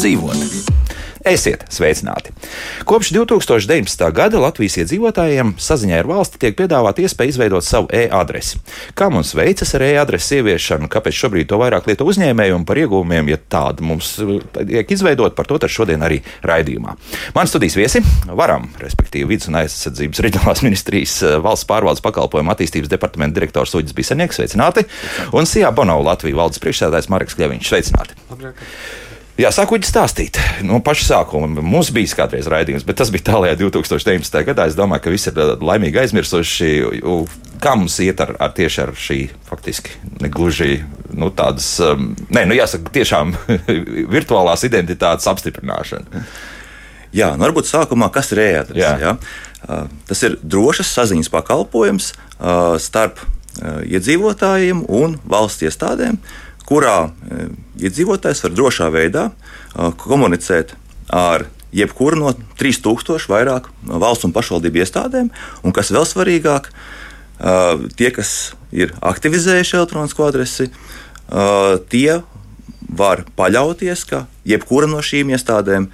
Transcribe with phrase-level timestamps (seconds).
[0.00, 0.70] dzīvot.
[1.28, 2.32] Esiet sveicināti!
[2.88, 4.06] Kopš 2019.
[4.16, 8.56] gada Latvijas iedzīvotājiem saziņā ar valsti tiek piedāvāta iespēja izveidot savu e-adresi.
[8.96, 13.28] Kā mums veicas ar e-adresi ieviešanu, kāpēc šobrīd to vairāk lieto uzņēmēji un par iegūmiem,
[13.28, 16.96] ja tāda mums uh, tiek izveidota, par to šodien arī raidījumā.
[17.36, 22.94] Mani studijas viesi varam, respektīvi Vides un aizsardzības reģionālās ministrijas uh, valsts pārvaldes pakalpojumu attīstības
[22.96, 24.88] departamenta direktors Uģis Bisenieks, sveicināti,
[25.36, 28.20] un Sijā Bonau Latvijas valdes priekšsēdājs Mareks Kļeviņš, sveicināti!
[28.32, 28.68] Labrāk.
[29.40, 30.36] Jā, sāku viņi stāstīt.
[30.68, 34.36] No paša sākuma mums bija kādreiz raidījums, bet tas bija tālākajā 2019.
[34.50, 34.66] gadā.
[34.68, 36.68] Es domāju, ka visi ir uh, laimīgi aizmirsuši,
[37.62, 40.82] kā mums iet ar, ar tieši ar šī faktiski negluži
[41.16, 43.32] nu, tādas, um, ne, nu jāsaka, tiešām
[44.16, 46.24] virtuālās identitātes apstiprināšana.
[47.16, 48.82] Jā, nu varbūt sākumā kas ir e-adrese.
[48.82, 48.92] Jā.
[49.00, 49.16] Jā?
[49.64, 53.24] Uh, tas ir drošas saziņas pakalpojums uh, starp
[53.60, 56.20] iedzīvotājiem un valsts iestādēm,
[56.68, 57.48] kurā e,
[57.86, 60.74] iedzīvotājs var drošā veidā e, komunicēt
[61.14, 65.30] ar jebkuru no 3000 vairāk valsts un pašvaldību iestādēm,
[65.62, 67.54] un kas vēl svarīgāk, e,
[67.98, 70.70] tie, kas ir aktivizējuši elektronisko adresi,
[71.90, 72.16] tie
[72.98, 75.86] var paļauties, ka jebkura no šīm iestādēm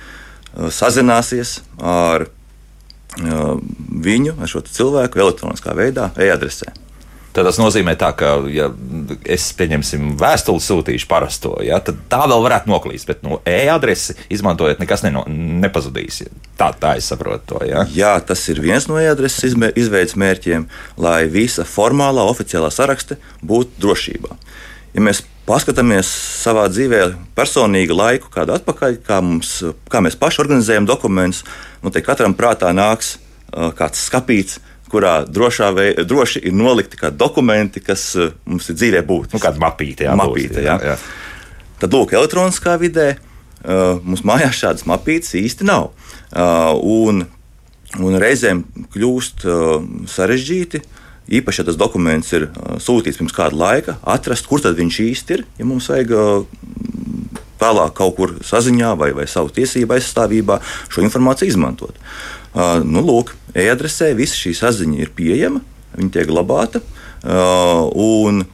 [0.72, 2.24] sazināsies ar
[3.20, 6.72] viņu, ar šo cilvēku elektroniskā veidā, e-adresē.
[7.36, 8.70] Tad tas nozīmē, tā, ka, ja
[9.28, 13.04] es pieņemsim vēstuli sūtīšu parasto, ja, tad tā vēl varētu noklīst.
[13.10, 16.22] Bet no e-adresi izmantojot, nekas neno, nepazudīs.
[16.56, 17.60] Tā, tā es saprotu to.
[17.68, 17.84] Ja.
[17.92, 20.64] Jā, tas ir viens no e-adreses izveidas mērķiem,
[20.96, 24.38] lai visa formālā, oficiālā saraksta būtu drošībā.
[24.96, 26.08] Ja mēs paskatāmies
[26.40, 27.02] savā dzīvē,
[27.36, 29.58] personīgi laiku, kādu atpakaļ, kā, mums,
[29.92, 31.44] kā mēs paši organizējam dokumentus,
[31.84, 34.56] nu, tad katram prātā nāks uh, kāds skapīts
[34.90, 35.14] kurā
[35.74, 39.36] vei, droši ir nolikti kādi dokumenti, kas uh, mums ir dzīvē būtiski.
[39.36, 40.76] Nu, kāda mapīte, jā, mapīte, jā.
[40.92, 40.96] jā.
[41.80, 45.90] Tad, lūk, elektroniskā vidē uh, mums mājās šādas mapītes īsti nav.
[46.30, 47.24] Uh, un,
[48.00, 48.64] un reizēm
[48.94, 49.46] kļūst
[50.12, 50.82] sarežģīti.
[51.36, 52.44] Īpaši, ja tas dokuments ir
[52.78, 55.42] sūtīts pirms kāda laika, atrast, kur tad viņš īsti ir.
[55.58, 56.12] Ja mums vajag
[57.58, 61.98] vēlāk kaut kur saziņā vai, vai savu tiesību aizstāvībā šo informāciju izmantot.
[61.98, 65.62] Uh, nu, lūk, e-adresē visa šī saziņa ir pieejama,
[65.96, 66.82] viņa tiek glabāta.
[67.26, 68.44] Uh,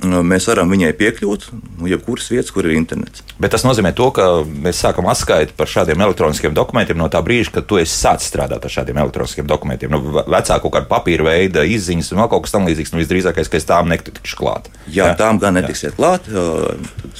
[0.00, 3.22] mēs varam viņai piekļūt nu, jebkuras vietas, kur ir internets.
[3.42, 7.52] Bet tas nozīmē, to, ka mēs sākam atskaitīt par šādiem elektroniskiem dokumentiem no tā brīža,
[7.58, 9.92] kad tu esi sācis strādāt ar šādiem elektroniskiem dokumentiem.
[9.92, 12.94] Nu, vecāku kaut kādu papīra veida izziņas un vēl kaut kas tamlīdzīgs.
[12.94, 14.72] Nu, visdrīzākais, ka es tām netikšu klāt.
[14.88, 16.26] Jā, Jā, tām gan netiksiet klāt.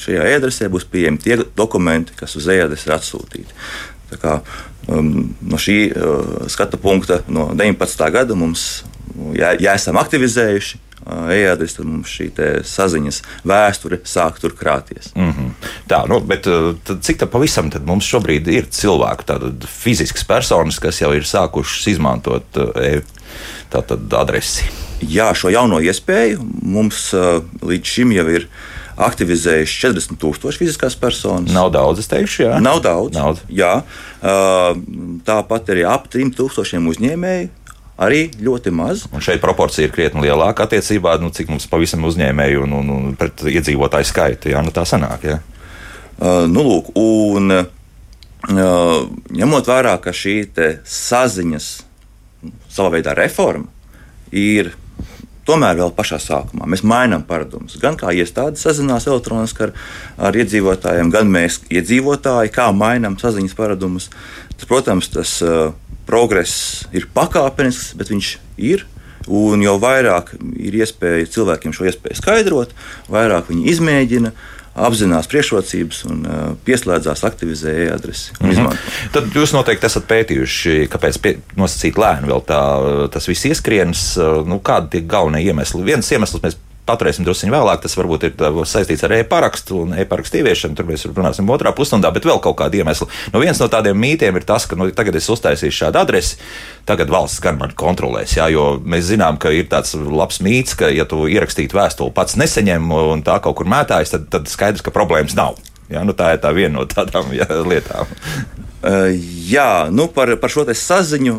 [0.03, 3.61] Šajā e-adresē būs pieejami tie dokumenti, kas uz e-adresi ir atsūtīti.
[4.21, 4.39] Kā,
[4.89, 8.09] um, no šī uh, skatu punkta, no 19.
[8.13, 8.85] gada mums,
[9.37, 12.29] ja, ja esam aktivizējuši uh, e-adresi, tad mums šī
[12.69, 15.13] saziņas vēsture sāk tur krāties.
[15.15, 15.71] Mm -hmm.
[15.89, 21.01] Tā, nu, bet uh, cik tā pavisam mums šobrīd ir cilvēku, tātad fiziskas personas, kas
[21.01, 23.03] jau ir sākušas izmantot uh, e
[24.19, 24.65] adresi?
[25.03, 27.15] Jā, šo jauno iespēju mums
[27.63, 28.47] līdz šim jau ir
[28.97, 31.53] aktivizējuši 40,000 fiziskās personas.
[31.55, 32.61] Nav daudz, es teikšu, jā.
[32.63, 33.17] Nav daudz.
[33.17, 33.41] Nav.
[33.53, 33.81] Jā.
[35.27, 37.51] Tāpat arī ap 3000 uzņēmēju.
[38.03, 39.05] Arī ļoti maz.
[39.13, 43.13] Un šeit proporcija ir krietni lielāka attiecībā, nu, cik mums pavisam uzņēmēju un, un, un
[43.21, 44.51] pret iedzīvotāju skaitu.
[44.51, 45.29] Jā, nu, tā sanāk.
[45.29, 45.39] Jā.
[46.17, 47.69] Uh, nu, lūk, un, uh,
[49.39, 50.37] ņemot vērā, ka šī
[50.89, 51.69] saziņas
[52.73, 53.69] savā veidā reforma
[54.33, 54.73] ir
[55.49, 57.75] Tomēr vēl pašā sākumā mēs mainām paradumus.
[57.83, 59.75] Gan kā iestādes sazinās elektroniski ar,
[60.29, 64.09] ar iedzīvotājiem, gan mēs, iedzīvotāji, kā mainām saziņas paradumus.
[64.55, 65.75] Tas, protams, tas uh,
[66.07, 68.33] progress ir pakāpenisks, bet viņš
[68.63, 68.87] ir.
[69.31, 72.73] Un jo vairāk ir iespēja cilvēkiem šo iespēju skaidrot,
[73.11, 78.33] vairāk viņi izmēģina, uh, apzinās priekšrocības un uh, pieslēdzās, aktivizē e-adresi.
[78.41, 78.83] Mm -hmm.
[79.13, 82.63] Tad jūs noteikti esat pētījuši, kāpēc pie, nosacīt lēni vēl tā,
[83.13, 84.05] tas viss ieskrienas,
[84.47, 85.85] nu, kādi ir galvenie iemesli.
[85.85, 86.57] Viens iemesls mēs
[86.89, 87.83] paturēsim druskuļi vēlāk.
[87.85, 90.77] Tas varbūt ir saistīts ar e-parakstu un e-parakstu ieviešanu.
[90.79, 93.09] Tur mēs runāsim otrā pusstundā, bet vēl kaut kāda iemesla.
[93.35, 96.39] Nu, viens no tādiem mītiem ir tas, ka nu, tagad es uztaisīšu šādu adresi,
[96.89, 98.37] tagad valsts gan mani kontrolēs.
[98.39, 102.39] Jā, jo mēs zinām, ka ir tāds labs mīts, ka, ja tu ierakstītu vēstuli pats
[102.41, 105.61] neseņem un tā kaut kur mētājas, tad, tad skaidrs, ka problēmas nav.
[105.93, 108.11] Jā, nu, tā ir tā viena no tādām jā, lietām.
[108.83, 109.13] Uh,
[109.47, 111.35] jā, nu par, par šo saziņu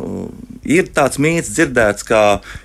[0.63, 2.19] ir tāds mīts dzirdēts, ka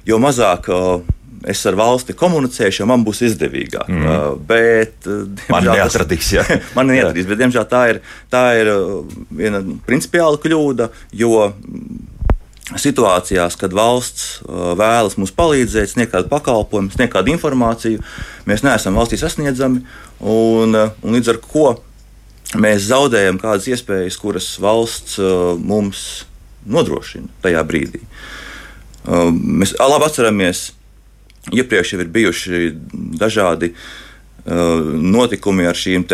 [0.07, 1.01] jo mazāk uh,
[1.46, 3.88] es ar valsti komunicēšu, jo man būs izdevīgāk.
[3.90, 4.05] Mm.
[4.05, 8.00] Uh, bet, uh, diemžēl, man neatradīs, tas, man neatradīs, bet diemžēl tā ir,
[8.32, 8.94] tā ir uh,
[9.38, 10.88] viena principiāla kļūda,
[11.20, 11.49] jo
[12.79, 18.02] situācijās, kad valsts uh, vēlas mums palīdzēt, sniegt kādu pakalpojumu, sniegt kādu informāciju,
[18.49, 19.84] mēs neesam valstī sasniedzami
[20.20, 21.69] un, un līdz ar to
[22.58, 25.19] mēs zaudējam kādas iespējas, kuras valsts
[25.61, 26.25] mums
[26.69, 28.00] nodrošina tajā brīdī.
[29.05, 30.62] Mēs labi atceramies,
[31.52, 32.69] iepriekš jau ir bijuši
[33.20, 33.75] dažādi
[34.49, 36.06] notikumi ar šīm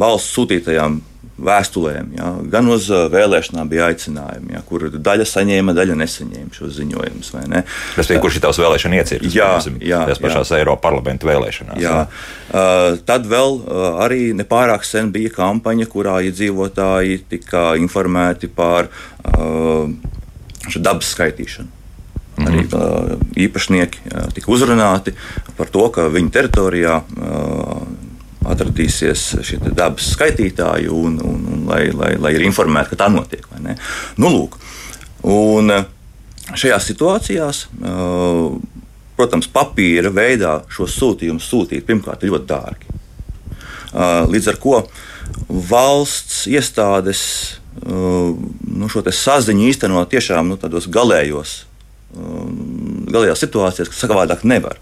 [0.00, 0.96] valsts sūtītajām
[1.38, 2.10] vēstulēm.
[2.18, 7.30] Ja, gan uz uh, vēlēšanām bija aicinājumi, ja, kur daļa saņēma, daļa nesaņēma šos ziņojumus.
[7.52, 7.62] Ne?
[7.94, 9.36] Tas ir kurš ir tavs vēlēšana iecirknis?
[9.38, 10.60] Jā, jā, tās pašās jā.
[10.62, 11.80] Eiropas parlamenta vēlēšanās.
[11.82, 11.96] Jā.
[12.50, 19.90] Uh, tad vēl uh, arī nepārāk sen bija kampaņa, kurā iedzīvotāji tika informēti par uh,
[20.74, 21.77] dabas skaitīšanu.
[22.38, 23.30] Arī mhm.
[23.46, 25.14] īpašnieki tika uzrunāti
[25.58, 27.00] par to, ka viņu teritorijā
[28.48, 33.44] atradīsies šie dabas skaitītāji, un, un, un lai, lai, lai ir informēti, ka tā notiek.
[34.20, 34.56] Nu, lūk,
[35.26, 35.74] un
[36.54, 37.64] šajās situācijās,
[39.18, 42.98] protams, papīra veidā šos sūtījumus sūtīt pirmkārt ir ļoti dārgi.
[44.32, 44.82] Līdz ar to
[45.48, 47.22] valsts iestādes
[47.84, 51.62] nu, šo saziņu īstenot tiešām nu, tādos galējos,
[52.16, 54.78] galējās situācijās, kas savādāk nevar.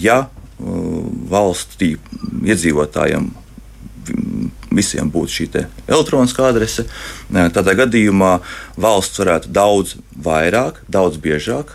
[0.00, 0.26] Ja
[0.56, 1.96] valstī
[2.46, 3.28] iedzīvotājiem
[4.76, 5.46] visiem būtu šī
[5.88, 6.84] elektroniskā adrese.
[7.32, 8.32] Tādā gadījumā
[8.80, 9.96] valsts varētu daudz
[10.26, 11.72] vairāk, daudz biežāk,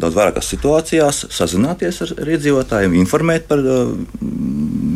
[0.00, 3.62] daudz vairākās situācijās sazināties ar, ar iedzīvotājiem, informēt par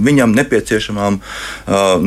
[0.03, 1.21] viņam nepieciešamām,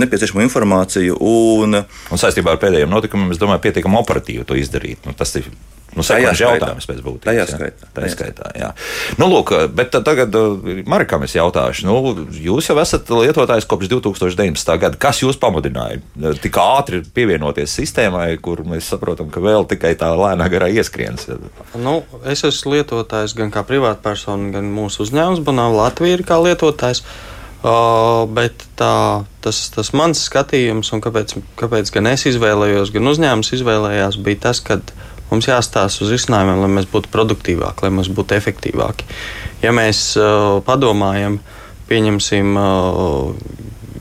[0.02, 1.20] nepieciešamo informāciju.
[1.22, 5.06] Un, un saistībā ar pēdējiem notikumiem, es domāju, pietiekami operatīvi to izdarīt.
[5.08, 5.50] Nu, tas ir
[5.96, 7.24] Nu, Sekošais jautājums pēc būtības.
[7.24, 7.90] Tajā skaitā.
[7.96, 8.72] Tajā skaitā jā.
[9.22, 10.58] Nu, lūk, bet tagad uh,
[10.92, 11.86] Marikam es jautāšu.
[11.88, 11.96] Nu,
[12.36, 14.74] jūs jau esat lietotājs kopš 2019.
[14.82, 15.00] gada.
[15.00, 16.02] Kas jūs pamudināja
[16.44, 21.30] tik ātri pievienoties sistēmai, kur mēs saprotam, ka vēl tikai tā lēnā garā ieskrienas?
[21.80, 27.06] Nu, es esmu lietotājs gan kā privātpersona, gan mūsu uzņēmums, Banāna Latvija ir kā lietotājs.
[27.66, 33.54] Uh, bet tā, tas, tas mans skatījums, un kāpēc, kāpēc gan es izvēlējos, gan uzņēmums
[33.58, 34.78] izvēlējās, bija tas, ka
[35.32, 39.08] Mums jāstāsta uz risinājumiem, lai mēs būtu produktīvāki, lai mēs būtu efektīvāki.
[39.64, 41.40] Ja mēs uh, padomājam,
[41.90, 43.32] pieņemsim, uh,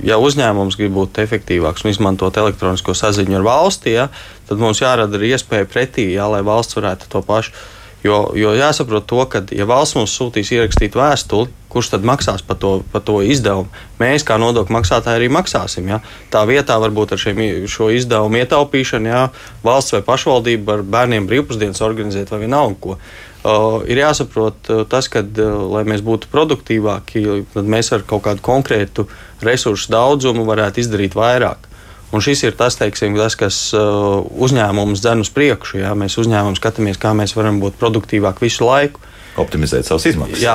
[0.04, 4.10] ja uzņēmums grib būt efektīvāks un izmantot elektronisko saziņu ar valsti, ja,
[4.48, 7.56] tad mums jārada arī iespēja pretī, ja, lai valsts varētu to pašu
[8.04, 12.58] Jo, jo jāsaprot to, ka, ja valsts mums sūtīs ierakstīt vēstuli, kurš tad maksās par
[12.60, 13.70] to, par to izdevumu?
[13.96, 15.88] Mēs, kā nodokļu maksātāji, arī maksāsim.
[15.88, 16.02] Ja?
[16.30, 17.40] Tā vietā varbūt ar šiem,
[17.70, 19.22] šo izdevumu ietaupīšanu, ja
[19.64, 22.98] valsts vai pašvaldība var bērniem brīvpusdienas organizēt vai vienalga ko.
[23.44, 28.24] Uh, ir jāsaprot uh, tas, ka, uh, lai mēs būtu produktīvāki, tad mēs ar kaut
[28.24, 29.04] kādu konkrētu
[29.44, 31.68] resursu daudzumu varētu izdarīt vairāk.
[32.14, 35.80] Un šis ir tas, teiksim, tas kas uh, uzņēmums dzen uz priekšu.
[35.82, 35.96] Jā.
[35.98, 39.02] Mēs uzņēmumam skatāmies, kā mēs varam būt produktīvāki visu laiku.
[39.34, 40.38] Optimizēt savas izmaksas.
[40.38, 40.52] Jā,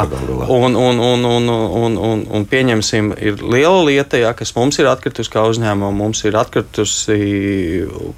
[0.47, 4.87] un, un, un, un, un, un, un pieņemsim, ir liela lieta, jā, kas mums ir
[4.87, 5.97] atkritusi kā uzņēmumam.
[5.99, 7.17] Mums ir atkritusi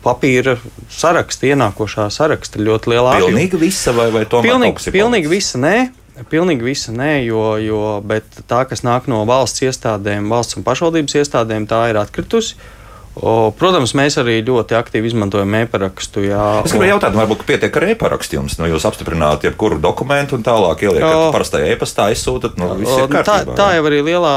[0.04, 0.60] papīra
[0.94, 3.32] saraksta, ienākošā saraksta ļoti lielā apjomā.
[3.32, 4.52] Pilnīgi visa vai, vai tomēr?
[4.52, 5.74] Pilnīgi, pilnīgi visa, nē.
[6.30, 7.82] Pilnīgi visa nē, jo, jo
[8.46, 12.60] tā, kas nāk no valsts iestādēm, valsts un pašvaldības iestādēm, tā ir atkritusi.
[13.12, 16.22] O, protams, mēs arī ļoti aktīvi izmantojam e-parakstu.
[16.24, 18.56] Jā, es gribēju jautāt, varbūt pietiek ar e-parakstu jums.
[18.56, 22.56] Nu, jūs apstiprināt jebkuru dokumentu un tālāk ieliekat parastajā e-pastā, aizsūtat.
[22.62, 22.70] Nu,
[23.28, 24.32] tā, tā jau arī lielā,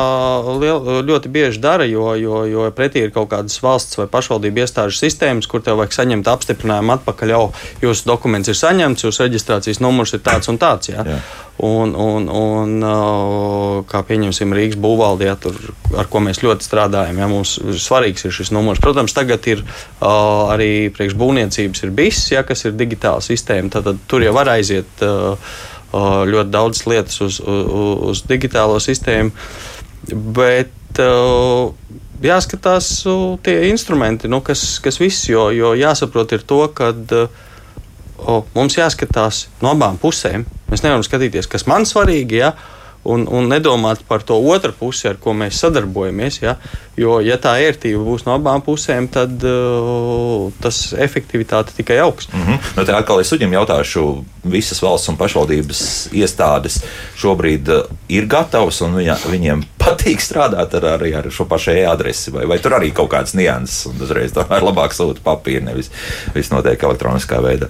[0.58, 4.98] liel, ļoti bieži dara, jo, jo, jo pretī ir kaut kādas valsts vai pašvaldību iestāžu
[4.98, 7.34] sistēmas, kur tev vajag saņemt apstiprinājumu atpakaļ.
[7.36, 7.44] Jau
[7.86, 10.90] jūsu dokuments ir saņemts, jūsu reģistrācijas numurs ir tāds un tāds.
[10.90, 11.06] Jā.
[11.06, 11.22] Jā.
[11.62, 12.72] Un, un, un,
[13.86, 15.28] kā pieņemsim Rīgas būvvaldē,
[15.94, 18.82] ar ko mēs ļoti strādājam, ja mums svarīgs ir šis numurs.
[18.82, 19.62] Protams, tagad ir
[20.02, 23.70] arī priekšbūvniecības ir BIS, ja, kas ir digitāla sistēma.
[23.70, 25.06] Tad, tad tur jau var aiziet
[25.94, 27.70] ļoti daudz lietas uz, uz,
[28.10, 29.30] uz digitālo sistēmu.
[30.34, 30.98] Bet
[32.24, 32.90] jāskatās
[33.46, 36.90] tie instrumenti, nu, kas, kas viss, jo, jo jāsaprot ir to, ka
[38.54, 40.46] mums jāskatās no abām pusēm.
[40.70, 42.54] Mēs nevaram skatīties, kas man svarīgi, ja,
[43.04, 46.40] un, un nedomāt par to otru pusi, ar ko mēs sadarbojamies.
[46.42, 46.56] Ja,
[46.98, 52.28] jo, ja tā ērtība būs no abām pusēm, tad uh, tas efektivitāte tikai augs.
[52.32, 52.72] Mm -hmm.
[52.76, 56.82] nu, tā atkal es suģim jautāšu, visas valsts un pašvaldības iestādes
[57.16, 62.30] šobrīd uh, ir gatavas un viņa, viņiem patīk strādāt ar, arī ar šo pašu e-adresi,
[62.30, 65.90] vai, vai tur arī kaut kādas nianses, un uzreiz tomēr labāk sūta papīru, nevis
[66.34, 67.68] viss notiek elektroniskā veidā.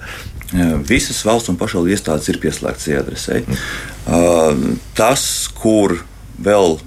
[0.86, 3.44] Visas valsts un pašvaldību iestādes ir pieslēgtas e-adresei.
[3.44, 4.76] Mm.
[4.94, 5.24] Tas,
[5.58, 5.98] kur
[6.38, 6.78] vēl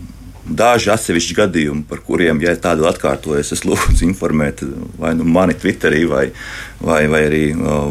[0.47, 4.63] daži atsevišķi gadījumi, par kuriem, ja tādi atkārtojas, es lūdzu informēt
[4.99, 6.29] vai nu mani Twitterī, vai,
[6.79, 7.41] vai, vai arī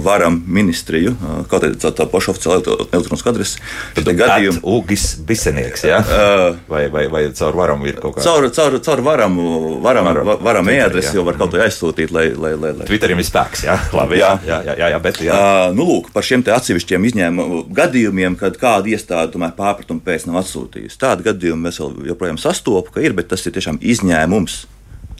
[0.05, 1.15] varam ministriju,
[1.51, 3.63] kaut arī caur tā pašu oficiālu elektronisku adresi.
[3.97, 6.03] Tad gadījumi Ugis Bisenieks, jā?
[6.71, 8.23] Vai, vai, vai caur varam ir kaut kā?
[8.25, 9.37] Caur, caur, caur varam,
[9.83, 12.87] varam, varam, varam e-adresi, jo var kaut ko aizsūtīt, lai, lai, lai, lai.
[12.89, 13.77] Twitterim ir spēks, jā?
[13.97, 15.37] Labi, jā, jā, jā, jā, jā bet, jā.
[15.37, 20.27] Uh, nu, lūk, par šiem te atsevišķiem izņēmumu gadījumiem, kad kāda iestāde tomēr pārpratumu pēc
[20.29, 21.01] nav atsūtījusi.
[21.03, 24.65] Tādu gadījumu mēs joprojām sastopu, ka ir, bet tas ir tiešām izņēmums.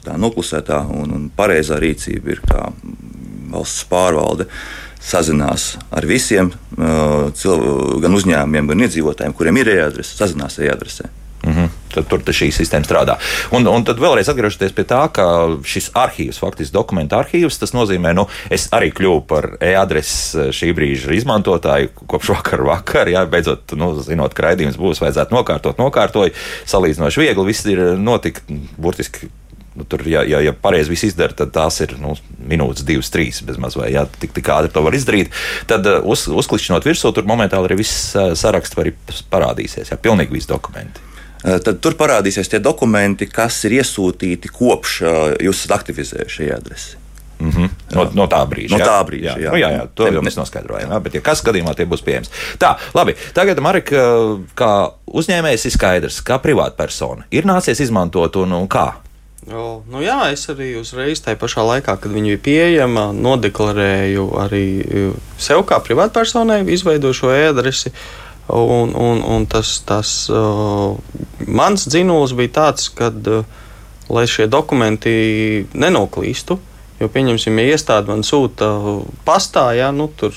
[0.07, 2.67] Tā noklusētā un, un pareizā rīcība ir kā
[3.53, 4.49] valsts pārvalde
[5.07, 7.29] sazinās ar visiem, uh,
[8.03, 11.07] gan uzņēmumiem, gan iedzīvotājiem, kuriem ir e-adrese, sazinās e-adresē.
[11.47, 11.69] Mm -hmm.
[11.93, 13.15] Tad tur šī sistēma strādā.
[13.51, 15.23] Un, un tad vēlreiz atgriežoties pie tā, ka
[15.63, 20.73] šis arhīvs, faktiski dokumentu arhīvs, tas nozīmē, ka nu, es arī kļuvu par e-adreses šī
[20.73, 23.07] brīža izmantotāju kopš vakar, vakar.
[23.07, 26.33] Jā, beidzot, nu, zinot, ka raidījums būs, vajadzētu nokārtot, nokārtoju.
[26.65, 28.43] Salīdzinoši viegli viss ir notikt
[28.77, 29.29] burtiski
[29.77, 32.15] nu, tur, ja, ja, ja pareizi viss izdara, tad tās ir nu,
[32.49, 33.43] minūtes, divas, trīs.
[33.45, 35.33] Bezmaz vai jā, tik, tik ātri to var izdarīt.
[35.69, 38.77] Tad uh, uz, uzklikšķinot virsū, tur momentāli arī viss uh, saraksts
[39.31, 39.93] parādīsies.
[39.93, 41.07] Jā, pilnīgi visi dokumenti.
[41.45, 46.47] Eh, tad tur parādīsies tie dokumenti, kas ir iesūtīti kopš eh, jūs esat aktivizējuši šī
[46.55, 47.03] adrese.
[47.37, 47.69] Mm -hmm.
[47.93, 48.71] no, no tā brīža.
[48.73, 48.85] No jā?
[48.85, 49.35] tā brīža.
[49.37, 49.51] Jā, jā.
[49.51, 50.91] Nu, jā, jā to jau mēs noskaidrojām.
[50.91, 52.31] Jā, bet, ja kas gadījumā tie būs pieejams.
[52.57, 53.13] Tā, labi.
[53.33, 54.71] Tagad, Marika, eh, kā
[55.05, 58.93] uzņēmējs, ir skaidrs, kā privātpersona ir nācies izmantot un, un kā.
[59.47, 64.63] O, nu jā, es arī uzreiz tajā pašā laikā, kad viņi bija pieejama, nodeklarēju arī
[65.39, 67.93] sev kā privātpersonai, izveidoju šo e-adresi.
[68.47, 70.95] Un, un, un tas, tas uh,
[71.47, 73.47] mans dzinulis bija tāds, ka, uh,
[74.11, 75.15] lai šie dokumenti
[75.75, 76.59] nenoklīstu,
[76.99, 78.69] jo, pieņemsim, ja iestāde man sūta
[79.27, 80.35] pastā, ja, nu, tur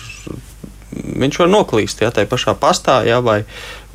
[0.93, 3.43] viņš var noklīst, ja tā pašā pastā, ja, vai,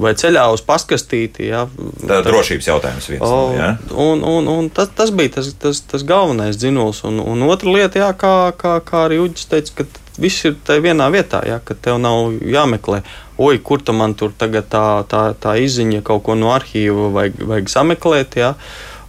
[0.01, 1.49] vai ceļā uz paskastīti.
[1.49, 1.65] Ja,
[2.01, 3.09] tā ir drošības jautājums.
[3.11, 3.73] Viens, o, ja?
[3.91, 7.03] un, un, un tas, tas bija tas, tas, tas galvenais dzinulis.
[7.07, 9.87] Un, un otra lieta, jā, kā, kā, kā arī Uģis teica, ka
[10.21, 13.03] viss ir tajā vienā vietā, ja, ka tev nav jāmeklē
[13.37, 17.41] oi, kur tu man tur tagad tā, tā, tā izziņa kaut ko no arhīva vajag,
[17.51, 18.37] vajag sameklēt.
[18.39, 18.53] Ja?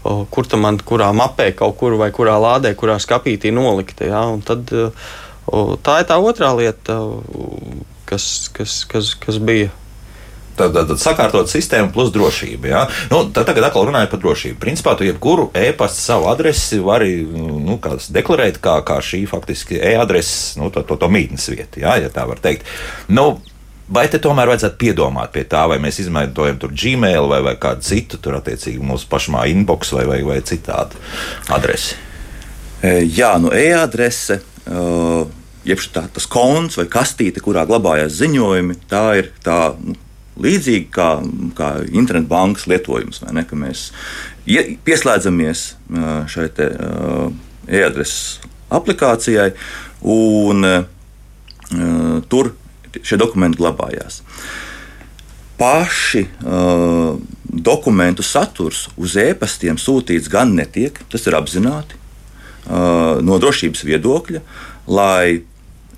[0.02, 4.02] Kur tu man, kurā mapē kaut kur vai kurā lādē, kurā skapītī nolikt.
[4.06, 4.26] Ja?
[4.30, 4.70] Un tad,
[5.86, 7.00] tā ir tā otrā lieta,
[8.08, 9.72] kas, kas, kas, kas bija
[10.56, 12.68] Tad, tad, tad sakārtot sistēmu plus drošība.
[12.70, 12.84] Ja?
[13.10, 14.56] Nu, tad tagad atkal runājot par drošību.
[14.60, 17.76] Principā tu jebkuru e-pasta savu adresi vari nu,
[18.16, 21.98] deklarēt kā, kā šī faktiski e-adrese, nu, to, to, to mītnes vietu, ja?
[22.00, 22.66] ja tā var teikt.
[23.12, 23.34] Nu,
[23.86, 27.86] Vai te tomēr vajadzētu piedomāt pie tā, vai mēs izmantojam tur Gmail vai, vai kādu
[27.86, 30.98] citu, tur attiecīgi mūsu pašā inbox vai, vai, vai citādu
[31.54, 31.94] adresi?
[32.82, 34.40] E, jā, nu e-adrese.
[34.66, 35.26] Uh,
[35.66, 39.96] jeb tā, tas konts vai kastīte, kurā glabājas ziņojumi, tā ir tā, nu,
[40.42, 41.08] līdzīga kā,
[41.56, 43.22] kā internetbankas lietojums.
[43.32, 43.86] Ne, mēs
[44.86, 45.62] pieslēdzamies
[46.28, 47.30] šai te, uh,
[47.66, 48.36] e-adreses
[48.76, 49.48] aplikācijai,
[50.12, 52.52] un uh, tur
[53.00, 54.20] šie dokumenti glabājās.
[55.56, 57.16] Paši uh,
[57.48, 62.05] dokumentu saturs uz e-pastiem sūtīts gan netiek, tas ir apzināti uh,
[62.66, 64.40] no drošības viedokļa,
[64.90, 65.42] lai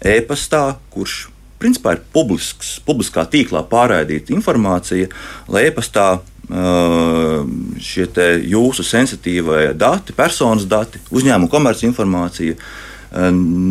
[0.05, 5.09] e-pastā, kurš principā ir publisks, publiskā tīklā pārraidīta informācija,
[5.51, 8.07] lai e-pastā šie
[8.49, 12.57] jūsu sensitīvie dati, personas dati, uzņēmuma komercinformācija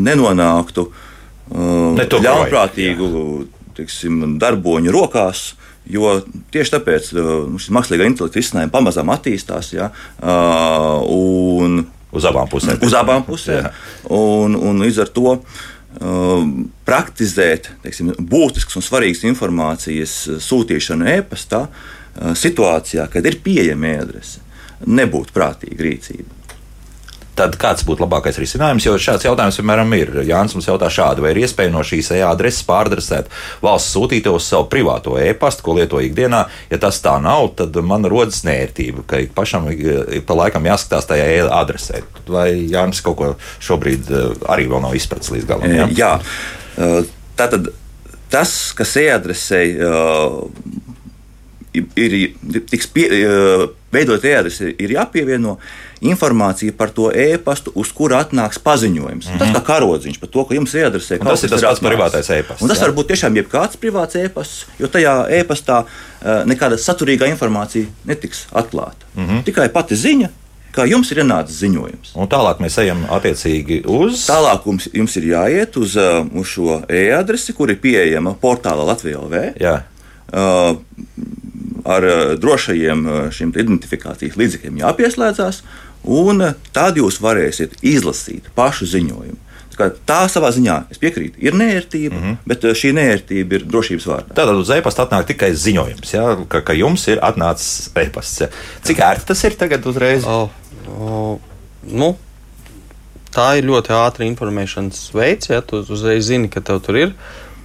[0.08, 0.86] nenonāktu
[1.48, 3.08] ļaunprātīgu
[3.78, 5.54] tiksim, darboņu rokās.
[5.88, 6.18] Jo
[6.52, 9.72] tieši tāpēc šis mākslīgā intelekta risinājums pamazām attīstās.
[9.72, 9.88] Ja,
[10.20, 12.80] un, uz abām pusēm.
[12.86, 13.70] Uz abām pusēm.
[14.14, 15.36] un, un līdz ar to
[16.86, 21.66] praktizēt teiksim, būtiskas un svarīgas informācijas sūtīšanu e-pastā
[22.38, 24.44] situācijā, kad ir pieejama e-adrese,
[24.86, 26.37] nebūtu prātīga rīcība
[27.38, 28.86] tad kāds būtu labākais risinājums?
[28.88, 30.14] Jo šāds jautājums vienmēr ir.
[30.28, 33.32] Jānis mums jautā šādi, vai ir iespēja no šīs e-adreses pārdresēt
[33.64, 36.46] valsts sūtīto uz savu privāto e-pastu, ko lieto ikdienā.
[36.72, 41.28] Ja tas tā nav, tad man rodas nērtība, ka pašam ik pa laikam jāskatās tajā
[41.38, 42.04] e-adresē.
[42.28, 45.78] Vai Jānis kaut ko šobrīd eh, arī vēl nav izpratis līdz galam?
[45.78, 46.14] Jā, jā.
[46.78, 47.00] Eh,
[47.40, 47.72] tātad
[48.34, 50.40] tas, kas e-adresē eh,
[51.78, 53.08] ir, ir tiks pie,
[53.94, 55.58] veidot e-adresi, ir jāpievieno
[56.02, 59.28] informācija par to e-pastu, uz kura atnāks paziņojums.
[59.28, 59.40] Mm -hmm.
[59.40, 62.30] Tas kā karodziņš par to, ka jums e-adresē kaut kas tāds- tas ir tas privātais
[62.40, 62.62] e-pasts.
[62.62, 62.82] Un tas jā.
[62.82, 69.06] var būt tiešām jebkāds privāts e-pasts, jo tajā e-pastā uh, nekāda saturīga informācija netiks atklāta.
[69.16, 69.44] Mm -hmm.
[69.44, 70.30] Tikai pati ziņa,
[70.74, 72.14] kā jums ir ienācis ziņojums.
[72.16, 74.28] Un tālāk mēs ejam attiecīgi uz.
[74.30, 79.18] Tālāk jums, jums ir jāiet uz, uh, uz šo e-adresi, kur ir pieejama portālā Latvijā
[79.18, 79.54] LV.
[79.60, 79.82] Jā.
[80.34, 80.78] Uh,
[81.88, 82.04] ar
[82.38, 85.62] drošajiem šiem identifikācijas līdzekļiem jāpieslēdzās,
[86.08, 89.44] un tad jūs varēsiet izlasīt pašu ziņojumu.
[89.78, 92.38] Tā savā ziņā, es piekrītu, ir nērtība, mm -hmm.
[92.50, 94.34] bet šī nērtība ir drošības vārdā.
[94.34, 98.42] Tātad uz e-pasta atnāk tikai ziņojums, ja, ka, ka jums ir atnācis e-pasts.
[98.42, 98.48] Ja.
[98.84, 100.26] Cik ērti tas ir tagad uzreiz?
[100.26, 100.50] Oh,
[100.98, 101.38] oh,
[101.84, 102.16] nu,
[103.30, 107.14] tā ir ļoti ātra informēšanas veids, ja tu uzreiz zini, ka tev tur ir.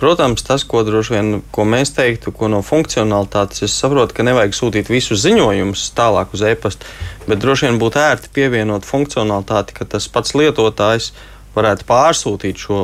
[0.03, 4.57] Protams, tas, ko droši vien ko mēs teiktu, ko no funkcionalitātes es saprotu, ka nevajag
[4.59, 6.89] sūtīt visus ziņojumus tālāk uz e-pasta,
[7.29, 11.13] bet droši vien būtu ērti pievienot funkcionalitāti, ka tas pats lietotājs
[11.55, 12.81] varētu pārsūtīt šo,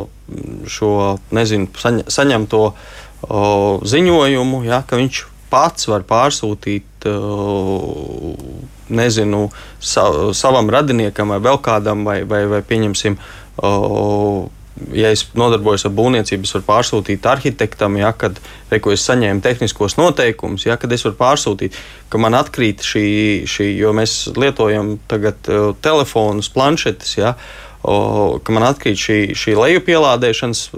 [0.71, 0.93] šo
[1.35, 3.43] nezinu, saņ, saņemto o,
[3.83, 8.37] ziņojumu, ja, ka viņš pats var pārsūtīt o,
[8.95, 9.49] nezinu,
[9.81, 10.07] sa,
[10.39, 13.19] savam radiniekam vai vēl kādam, vai, vai, vai pieņemsim.
[13.59, 13.73] O,
[14.97, 18.41] ja es nodarbojos ar būvniecību, es varu pārsūtīt arhitektam, ja, kad
[18.73, 21.79] reku, es saņēmu tehniskos noteikumus, ja, kad es varu pārsūtīt,
[22.13, 23.07] ka man atkrīt šī,
[23.49, 27.35] šī jo mēs lietojam tagad uh, telefonus, planšetes, ja,
[27.83, 30.69] o, ka man atkrīt šī, šī lejupielādēšanas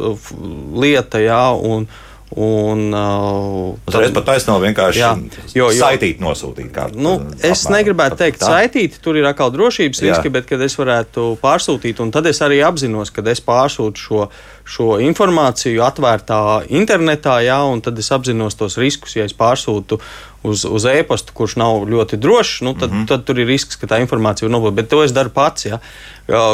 [0.80, 1.88] lieta, ja, un,
[2.30, 5.08] Un, uh, tad, pat taisnība vienkārši jā,
[5.50, 6.68] jo, jo, saitīt, nosūtīt.
[6.70, 8.52] Kā, nu, es apmēram, negribētu teikt, tā?
[8.52, 10.34] saitīt, tur ir atkal drošības riski, jā.
[10.36, 14.28] bet kad es varētu pārsūtīt, un tad es arī apzinos, ka es pārsūtu šo,
[14.62, 19.98] šo informāciju atvērtā internetā, jā, un tad es apzinos tos riskus, ja es pārsūtu
[20.46, 23.08] uz, uz e-pastu, kurš nav ļoti drošs, nu, tad, mm -hmm.
[23.10, 24.78] tad tur ir risks, ka tā informācija var nobūt.
[24.78, 25.66] Bet to es daru pats.
[25.66, 25.80] Ja.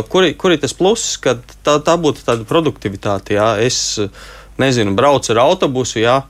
[0.09, 3.37] Kur, kur ir tas pluss, ka tā, tā būtu tāda produktivitāte?
[3.37, 3.57] Ja.
[3.61, 4.01] Es,
[4.63, 6.21] nezinu, brauc ar autobusu, jā,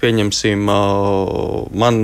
[0.00, 0.64] pieņemsim,
[1.82, 2.02] man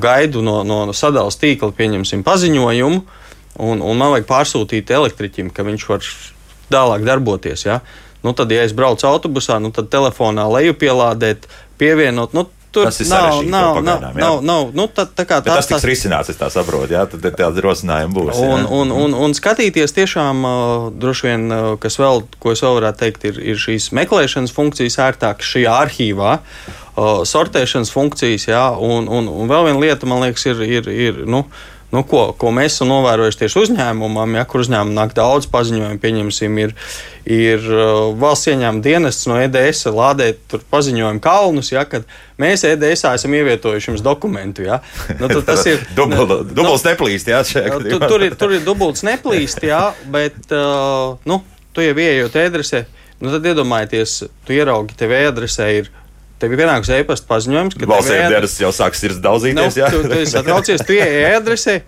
[0.00, 3.02] gaidu no, no sadalījuma tīkla, pieņemsim paziņojumu,
[3.64, 6.08] un, un man vajag pārsūtīt elektriķim, ka viņš var
[6.72, 7.66] tālāk darboties.
[7.66, 7.80] Ja?
[8.24, 11.48] Nu, tad, ja es braucu autobusā, nu, tad telefonā lejupielādēt,
[11.80, 12.36] pievienot.
[12.36, 15.68] Nu, Tur tas ir nav, nav, nav, nav, nav, nu, tā, tā kā, tā, tas
[15.70, 18.40] tiks risināts, es tā saprotu, jā, tad tāds rosinājums būs.
[18.42, 22.80] Un, un, un, un skatīties tiešām, uh, droši vien, uh, kas vēl, ko es vēl
[22.80, 26.38] varētu teikt, ir, ir šīs meklēšanas funkcijas ērtākas šajā arhīvā.
[26.94, 31.24] Uh, sortēšanas funkcijas, jā, un, un, un vēl viena lieta, man liekas, ir, ir, ir
[31.26, 35.46] nu, uh, nu, ko, ko mēs esam novērojuši tieši uzņēmumam, ja kur uzņēmumam nāk daudz
[35.52, 36.74] paziņojumu, pieņemsim, ir,
[37.30, 42.08] ir uh, valsts ieņēmuma dienests no EDS lādēt paziņojumu kalnus, ja, kad
[42.40, 44.66] mēs EDS esam ievietojuši jums dokumentu.
[44.66, 44.80] Ja.
[45.20, 49.62] Nu, tas ir Dubul, nu, dubults neplīst, jā, tu, tur, ir, tur ir dubults neplīst,
[49.68, 51.42] jā, bet uh, nu,
[51.74, 52.84] tu jau ieejot e-adresē,
[53.20, 55.92] nu, tad iedomājieties, tu ieraugi tev e-adresē ir
[56.44, 59.78] Tev ir pienāks e-pasta paziņojums, ka valsts ēdienas jau sāks sirds daudzīties.
[59.80, 61.78] Nu, tu, tu esi atraucies, tu ieej e-adresē.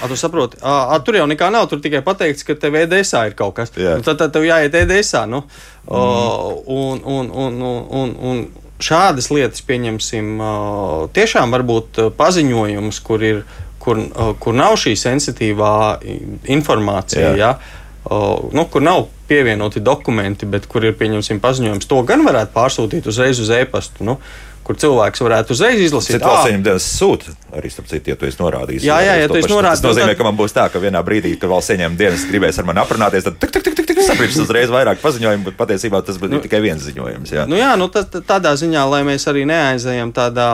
[0.00, 1.66] A, tu saproti, a, a, tur jau nekā nav.
[1.68, 3.74] Tur tikai pateikts, ka tev EDSā ir kaut kas.
[3.76, 3.98] Jā.
[4.00, 5.26] Nu, tad, tad tev jāiet EDSā.
[5.28, 5.42] Nu.
[5.44, 5.92] Mm.
[5.92, 7.60] O, un, un, un,
[8.00, 8.42] un, un,
[8.82, 10.40] šādas lietas, pieņemsim,
[11.14, 13.44] tiešām var būt paziņojums, kur, ir,
[13.82, 14.00] kur,
[14.40, 15.74] kur nav šī sensitīvā
[16.56, 17.34] informācija.
[17.36, 17.52] Jā.
[17.52, 17.80] Ja?
[18.56, 23.40] nu, kur nav pievienoti dokumenti, bet kur ir pieņemsim paziņojums, to gan varētu pārsūtīt uzreiz
[23.42, 24.04] uz e-pastu.
[24.06, 24.20] Nu,
[24.62, 26.18] kur cilvēks varētu uzreiz izlasīt.
[26.20, 28.84] Tas valsts ieņemšanas sūta arī, starp citu, ja tu esi norādījis.
[28.86, 29.82] Jā, jā, ja tu esi norādījis.
[29.82, 32.68] Tas nozīmē, ka man būs tā, ka vienā brīdī, kad valsts ieņēmuma dienas gribēs ar
[32.68, 36.20] mani aprunāties, tad tik, tik, tik, tik, tik saprīts uzreiz vairāk paziņojumu, bet patiesībā tas
[36.22, 37.34] bija nu, tikai viens ziņojums.
[37.34, 40.48] Jā, nu, jā nu, tā, tādā ziņā, lai mēs arī neaizējam tādā,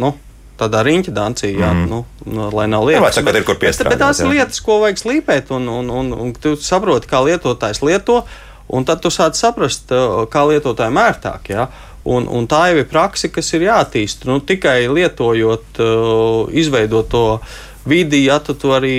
[0.00, 0.14] nu,
[0.60, 1.88] tādā riņķa dancī, jā, mm.
[1.90, 3.18] nu, nu, lai nav lietas.
[3.18, 6.32] Jā, bet, ir, bet, bet tās ir lietas, ko vajag slīpēt, un, un, un, un
[6.36, 8.22] tu saproti, kā lietotājs lieto,
[8.70, 9.92] un tad tu sāc saprast,
[10.30, 11.54] kā lietotājiem ērtāk.
[11.54, 11.70] Jā.
[12.10, 14.24] Un, un tā jau ir praksa, kas ir jāattīst.
[14.28, 15.80] Nu, tikai lietojot,
[16.56, 17.24] izveidot to
[17.84, 18.92] vidi, ja tu, arī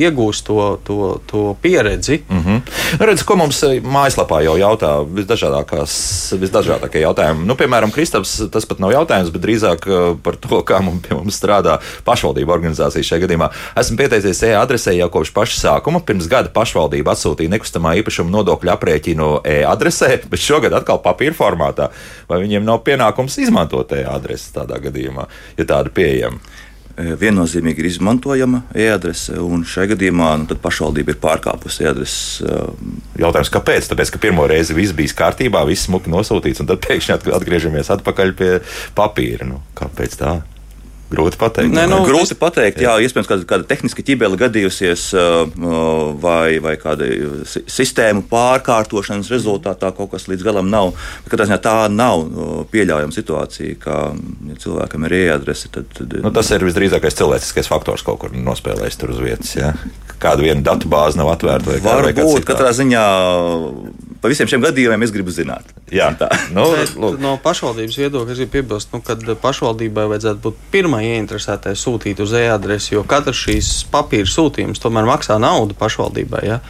[0.00, 2.22] iegūsi to, to, to pieredzi.
[2.28, 2.60] Mm -hmm.
[2.98, 5.04] Redz, ko mums eh, mājaslapā jau jautā
[6.40, 7.44] visdažādākie jautājumi.
[7.44, 11.42] Nu, piemēram, Kristaps, tas pat nav jautājums, bet drīzāk eh, par to, kā mums, mums
[11.42, 13.50] strādā pašvaldību organizācijas šajā gadījumā.
[13.76, 16.00] Esmu pieteicies e-adresē jau kopš paša sākuma.
[16.00, 21.88] Pirms gada pašvaldība atsūtīja nekustamā īpašuma nodokļu aprēķinu e-adresē, bet šogad atkal papīra formātā.
[22.28, 25.26] Vai viņiem nav pienākums izmantot e-adresi tādā gadījumā,
[25.58, 26.38] ja tāda pieejama?
[26.94, 32.44] Eh, viennozīmīgi ir izmantojama e-adrese, un šajā gadījumā nu, pašvaldība ir pārkāpusi e-adreses.
[32.46, 32.68] Eh,
[33.24, 33.88] Jautājums, kāpēc?
[33.90, 38.34] Tāpēc, ka pirmo reizi viss bija kārtībā, viss smuki nosūtīts, un tad pēkšņi atgriežamies atpakaļ
[38.38, 38.50] pie
[38.94, 39.48] papīra.
[39.50, 40.36] Nu, kāpēc tā?
[41.12, 41.74] Grūti pateikt.
[41.74, 45.04] Nē, nu, grūti pateikt, jā, jā iespējams, kāda, kāda tehniska ķibele gadījusies
[46.22, 47.08] vai, vai kāda
[47.44, 50.94] sistēmu pārkārtošanas rezultātā kaut kas līdz galam nav.
[51.26, 52.24] Bet, ziņā, tā nav
[52.72, 53.98] pieļaujama situācija, ka
[54.48, 55.70] ja cilvēkam ir e-adrese.
[55.74, 59.54] Tad, tad, nu, tas ir visdrīzākais cilvēciskais faktors kaut kur nospēlējis tur uz vietas.
[59.58, 59.74] Ja?
[60.22, 62.24] Kāda viena datu bāze nav atvērta vai kāda cita.
[62.24, 63.04] Varbūt katrā ziņā
[64.24, 65.68] par visiem šiem gadījumiem es gribu zināt.
[65.92, 70.62] Jā, tā nu, Bet no pašvaldības viedokļa es gribu piebilst, nu, ka pašvaldībai vajadzētu būt
[70.94, 76.42] pirmai ieinteresētai sūtīt uz e-adresi, jo katrs šīs papīra sūtījums tomēr maksā naudu pašvaldībai.
[76.46, 76.60] Ja?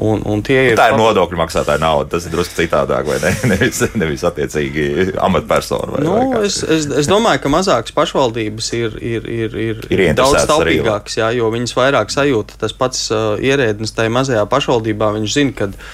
[0.00, 2.08] Un, un ir tā ir nodokļu maksātāja nauda.
[2.14, 3.32] Tas ir drusku citādāk, vai ne?
[3.52, 5.92] Nevis, nevis attiecīgi amatpersonu.
[5.92, 10.14] Vai, nu, vai es, es, es domāju, ka mazākas pašvaldības ir, ir, ir, ir, ir
[10.16, 12.56] daudz taupīgākas, jā, jo viņas vairāk sajūta.
[12.62, 15.92] Tas pats uh, ierēdnis tajā mazajā pašvaldībā, viņš zina, ka uh,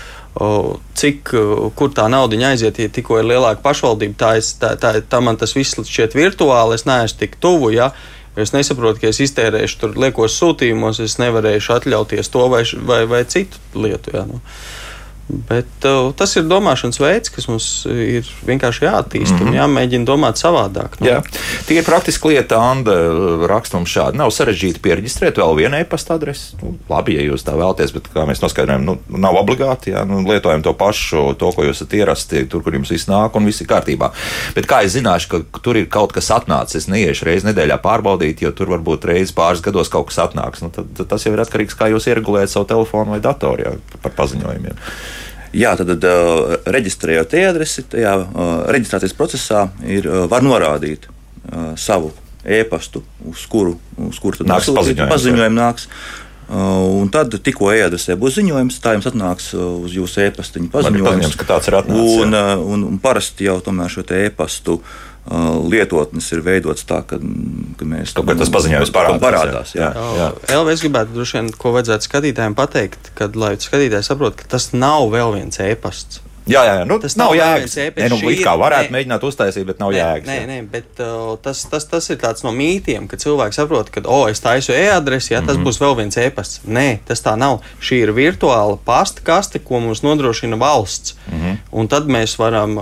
[0.96, 1.33] cik,
[1.79, 5.38] kur tā nauda aiziet, ja tikko ir lielāka pašvaldība, tā, es, tā, tā, tā man
[5.40, 7.72] tas viss šķiet virtuāli, es neesmu tik tuvu.
[7.77, 7.92] Ja?
[8.37, 13.22] Es nesaprotu, ka es iztērēšu tur liekos sūtījumos, es nevarēšu atļauties to vai, vai, vai
[13.25, 14.12] citu lietu.
[14.12, 14.42] Jā, nu.
[15.26, 19.42] Bet uh, tas ir domāšanas veids, kas mums ir vienkārši jāattīst mm -hmm.
[19.42, 19.56] un mhm.
[19.58, 21.00] jāmēģina domāt savādāk.
[21.00, 21.06] Nu.
[21.08, 21.22] Jā.
[21.66, 22.94] Tie ir praktiski lieta, Anna
[23.50, 24.16] raksta mums šādi.
[24.20, 26.54] Nav sarežģīti pierģistrēt vēl vienu e-pasta adresi.
[26.62, 29.90] Nu, labi, ja jūs tā vēlaties, bet kā mēs noskaidrojam, nu, nav obligāti.
[29.90, 33.34] Jā, nu, lietojam to pašu, to, ko jūs esat ierasti, tur, kur jums viss nāk
[33.34, 34.12] un viss ir kārtībā.
[34.54, 38.42] Bet kā es zināšu, ka tur ir kaut kas atnācis, es neiešu reizi nedēļā pārbaudīt,
[38.42, 40.62] jo tur varbūt reizi pāris gados kaut kas atnāks.
[40.62, 43.20] Nu, tad, tad tas jau ir atkarīgs no tā, kā jūs ieregulējat savu telefonu vai
[43.20, 44.76] datoru jā, par paziņojumiem.
[45.54, 51.11] Jā, tad, tad uh, reģistrējot e-adresi, tajā uh, reģistrācijas procesā ir, uh, var norādīt
[51.78, 52.09] savu
[52.42, 55.12] e-pastu, uz kuru, uz kuru nāks paziņojums.
[55.12, 55.85] paziņojums nāks.
[56.50, 61.06] Un tad, tikko e-adresē būs ziņojums, tā jums atnāks uz jūsu e-pastiņu paziņojums.
[61.06, 62.16] paziņojums tāds ir atnācis.
[62.24, 62.35] Un,
[62.74, 64.98] un, un parasti jau tomēr šo e-pastu uh,
[65.70, 67.18] lietotnes ir veidotas tā, ka,
[67.78, 69.22] ka mēs kaut kā tas paziņojums parādās.
[69.22, 69.90] parādās jā.
[69.90, 70.12] Jā.
[70.20, 70.28] Jā.
[70.58, 75.10] Elvis gribētu droši vien, ko vajadzētu skatītājiem pateikt, kad lai skatītāji saprot, ka tas nav
[75.14, 76.22] vēl viens e-pasts.
[76.46, 77.72] Jā, jā, nu, tas nav jēgas.
[77.96, 80.28] Nē, nu, kā varētu nē, mēģināt uztaisīt, bet nav nē, jēgas.
[80.30, 84.04] Nē, nē, bet uh, tas, tas, tas ir tāds no mītiem, ka cilvēks saprot, ka,
[84.06, 85.66] oh, es taisu e-adresi, ja tas mm -hmm.
[85.66, 86.60] būs vēl viens e-pasts.
[86.62, 87.66] Nē, tas tā nav.
[87.82, 91.16] Šī ir virtuāla pasta kaste, ko mums nodrošina valsts.
[91.26, 91.56] Mm -hmm.
[91.72, 92.78] Un tad mēs varam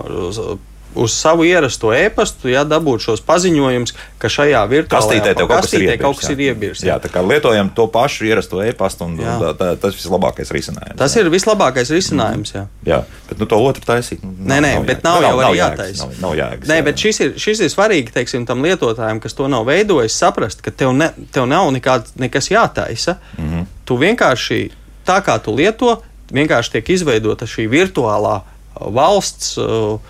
[0.95, 6.43] uz savu ierasto e-pastu, ja dabūt šos paziņojumus, ka šajā virtuālajā kastītē kaut kas ir
[6.47, 6.93] iebirs jā.
[6.93, 9.35] jā, tā kā lietojam to pašu ierasto e-pastu, un jā.
[9.43, 10.99] tā, tā, tas ir vislabākais risinājums.
[11.01, 11.25] Tas jā.
[11.25, 12.65] ir vislabākais risinājums, jā.
[12.87, 14.23] Jā, bet nu, to otru taisīt.
[14.25, 16.07] Nu, nē, nē, nav bet nav, nav jau nav jātaisa.
[16.07, 19.37] Nav, nav jāgas, nē, jā, bet šis ir, šis ir svarīgi, teiksim, tam lietotājam, kas
[19.39, 23.19] to nav veidojis, saprast, ka tev, ne, tev nav nekāds, nekas jātaisa.
[23.39, 23.71] Mm -hmm.
[23.85, 24.61] Tu vienkārši
[25.07, 25.99] tā kā tu lieto,
[26.33, 28.41] vienkārši tiek izveidota šī virtuālā
[28.81, 29.59] valsts.
[29.59, 30.01] Uh,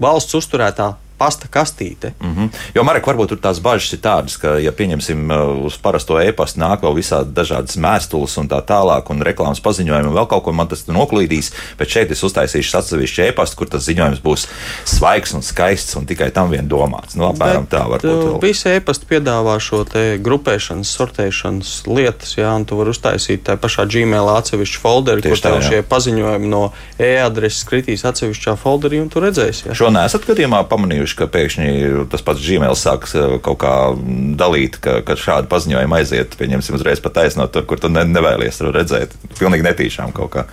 [0.00, 2.12] valsts uzturētā pasta kastīte.
[2.20, 2.48] Mm -hmm.
[2.74, 6.60] Jo, Marek, varbūt tur tās bažas ir tādas, ka, ja pieņemsim uh, uz parasto e-pastu,
[6.60, 10.52] nāk vēl visādi dažādas mēstules un tā tālāk, un reklāmas paziņojumi, un vēl kaut ko
[10.52, 14.46] man tas noklīdīs, bet šeit es uztaisīšu atsevišķu e-pastu, kur tas ziņojums būs
[14.84, 17.16] svaigs un skaists un tikai tam vien domāts.
[17.16, 18.24] Nu, apmēram bet, tā var būt.
[18.34, 19.84] Uh, visi e-pasti piedāvā šo
[20.24, 25.60] grupēšanas, sortēšanas lietas, jā, un tu vari uztaisīt tajā pašā Gmail atsevišķu folderu, kur tev
[25.66, 26.62] šie paziņojumi no
[26.98, 29.68] e-adreses kritīs atsevišķā folderī, un tu redzēsi.
[29.68, 29.76] Jā.
[29.78, 33.94] Šo nesat gadījumā pamanījuši pieņemšu, ka pēkšņi tas pats Gmail sāks eh, kaut kā
[34.36, 38.60] dalīt, ka, ka šādi paziņojumi aiziet, pieņemsim, uzreiz pat taisnot tur, kur tu ne, nevēlies
[38.60, 39.14] redzēt.
[39.38, 40.46] Pilnīgi netīšām kaut kā.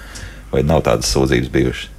[0.51, 1.89] Vai nav tādas sūdzības bijušas?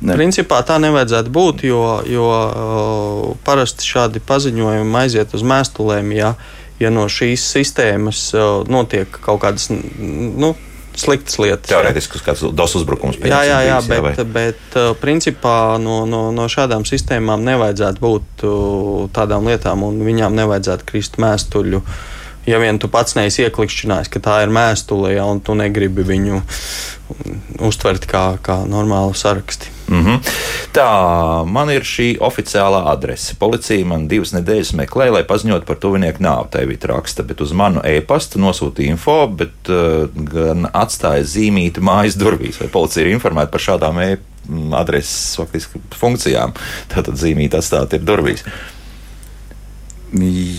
[0.00, 0.14] Ne.
[0.16, 6.34] Principā tā nevajadzētu būt, jo, jo uh, parasti šādi paziņojumi aiziet uz mēstulēm, ja,
[6.80, 10.54] ja no šīs sistēmas uh, notiek kaut kādas nu,
[10.98, 11.68] sliktas lietas.
[11.70, 13.18] Teorētiski kāds dos uzbrukums.
[13.22, 14.14] Jā, jā, jā, bet, vai?
[14.34, 20.36] bet uh, principā no, no, no šādām sistēmām nevajadzētu būt uh, tādām lietām, un viņām
[20.38, 21.82] nevajadzētu krist mēstuļu.
[22.48, 26.40] Ja vien tu pats neesi ieklikšķinājis, ka tā ir mēstule, ja, un tu negribi viņu
[27.68, 29.79] uztvert kā, kā normālu sarakstu.
[29.90, 30.18] Mm -hmm.
[30.72, 33.34] Tā, man ir šī oficiālā adrese.
[33.38, 36.46] Policija man divas nedēļas meklēja, lai paziņotu par tuvinieku nāvi.
[36.50, 42.14] Tā bija raksta, bet uz manu e-pastu nosūtīja info, bet uh, gan atstāja zīmīti mājas
[42.14, 42.60] durvīs.
[42.60, 46.54] Vai policija ir informēta par šādām e-adreses faktiski funkcijām?
[46.94, 48.44] Tātad zīmīti atstāt ir durvīs.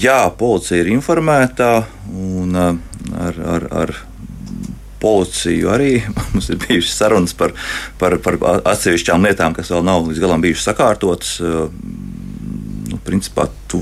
[0.02, 2.76] Jā, policija ir informēta un uh,
[3.16, 4.11] ar, ar, ar
[5.02, 7.56] policiju arī mums ir bijušas sarunas par,
[8.02, 8.40] par, par
[8.74, 11.40] atsevišķām lietām, kas vēl nav līdz galam bijušas sakārtotas.
[12.92, 13.80] Nu, principā, tu,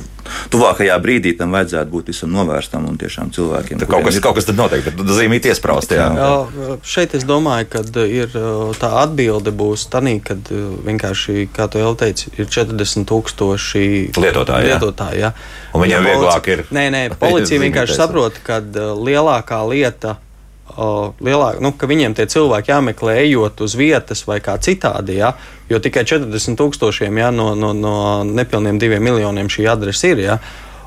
[0.53, 3.81] tuvākajā brīdī tam vajadzētu būt visam novērstam un tiešām cilvēkiem.
[3.89, 4.23] Kaut kas, ir...
[4.23, 5.93] kaut kas tad notiek, bet zīmīt iespraust.
[5.95, 6.05] Jā.
[6.13, 8.37] Jā, šeit es domāju, ka ir
[8.79, 10.37] tā atbilde būs tā, ka
[10.85, 14.69] vienkārši, kā tu jau teici, ir 40 tūkstoši lietotāji.
[14.69, 15.33] lietotāji jā.
[15.73, 16.65] Un viņiem ja vieglāk ir.
[16.75, 20.19] Nē, nē, policija vienkārši saprot, ka lielākā lieta
[20.77, 25.19] lielāk, nu, ka viņiem tie cilvēki jāmeklē ejot uz vietas vai kā citādi.
[25.19, 25.33] Ja?
[25.69, 27.93] Jo tikai 40 tūkstošiem ja, no, no, no
[28.27, 30.25] nepilniem diviem miljoniem šī adrese ir.
[30.25, 30.39] Ja?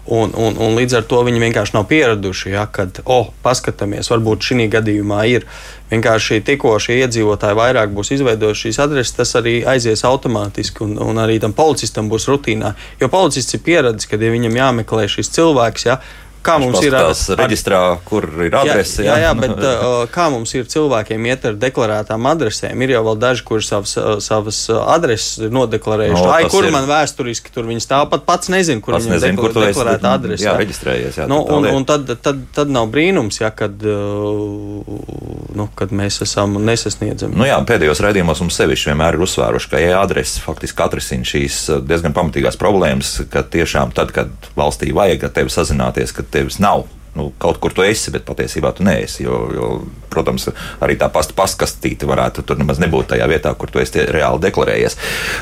[0.02, 4.48] Un, un, un līdz ar to viņi vienkārši nav pieraduši, ja, kad, oh, paskatāmies, varbūt
[4.48, 5.46] šī gadījumā ir
[5.92, 11.22] vienkārši tikko šie iedzīvotāji vairāk būs izveidojuši šīs adreses, tas arī aizies automātiski, un, un
[11.22, 12.72] arī tam policistam būs rutīnā.
[12.98, 16.00] Jo policists ir pieradis, ka, ja viņam jāmeklē šis cilvēks, ja,
[16.44, 19.04] kā mums ir ar, reģistrā, kur ir adrese.
[19.06, 22.84] Jā, jā, jā bet uh, kā mums ir cilvēkiem iet ar deklarētām adresēm?
[22.84, 26.18] Ir jau vēl daži, kuriem savas, uh, savas uh, adreses ir nodeklarējuši.
[26.18, 26.74] No, Ai, kur ir...
[26.74, 30.46] man vēsturiski tur viņas stāv, pat pats nezinu, kur viņam nezinu, dekla, deklarēta adrese.
[30.46, 31.20] Jā, reģistrējies.
[31.22, 36.58] Jā, nu, un, un tad, tad, tad nav brīnums, ja, kad, nu, kad mēs esam
[36.66, 37.38] nesasniedzami.
[37.38, 42.16] Nu jā, pēdējos raidījumos mums sevišķi vienmēr ir uzsvēruši, ka e-adrese faktiski atrisina šīs diezgan
[42.16, 46.86] pamatīgās problēmas, ka tiešām tad, kad valstī vajag ar tevi sazināties, kad tevis nav.
[47.12, 49.26] Nu, kaut kur tu esi, bet patiesībā tu neesi.
[49.26, 49.66] Jo, jo,
[50.12, 50.46] protams,
[50.80, 54.96] arī tā pasta pastkastīte varētu tur nemaz nebūt tajā vietā, kur tu esi reāli deklarējies.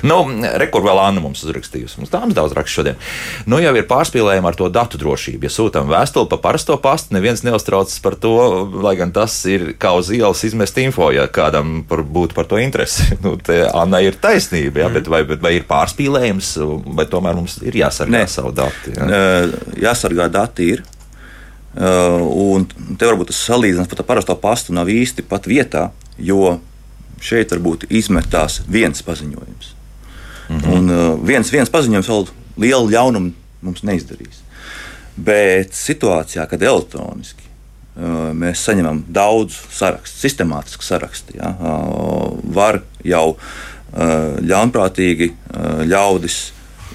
[0.06, 0.18] Nu,
[0.58, 2.00] Rekur vēl Anna mums uzrakstījusi.
[2.00, 2.98] Mums tādas daudz rakstu šodien.
[3.46, 5.46] Nu, jau ir pārspīlējumi ar to datu drošību.
[5.46, 8.34] Ja sūtām vēstuli pa parasto pastu, neviens neuztraucas par to,
[8.82, 12.58] lai gan tas ir kā uz ielas izmest info, ja kādam par, būtu par to
[12.62, 13.06] interesi.
[13.20, 13.34] Nu,
[13.76, 14.96] Anna ir taisnība, ja, mm.
[14.96, 16.54] bet vai, bet vai ir pārspīlējums,
[16.96, 18.22] vai tomēr mums ir jāsargā Nē.
[18.32, 18.94] savu datu?
[18.96, 19.20] Ja?
[19.90, 20.82] Jāsargā dati ir.
[21.70, 22.64] Uh, un
[22.98, 25.84] te varbūt tas salīdzinājums pat ar parasto pastu nav īsti pat vietā,
[26.18, 26.56] jo
[27.22, 29.68] šeit varbūt izmetās viens paziņojums.
[30.48, 30.72] -hmm.
[30.74, 33.30] Un uh, viens, viens paziņojums vēl lielu ļaunumu
[33.62, 34.42] mums neizdarīs.
[35.14, 41.54] Bet situācijā, kad elektroniski uh, mēs saņemam daudz sarakstu, sistemātisku sarakstu, ja,
[42.42, 43.36] var jau
[44.42, 45.32] ļaunprātīgi
[45.90, 46.52] ļaudis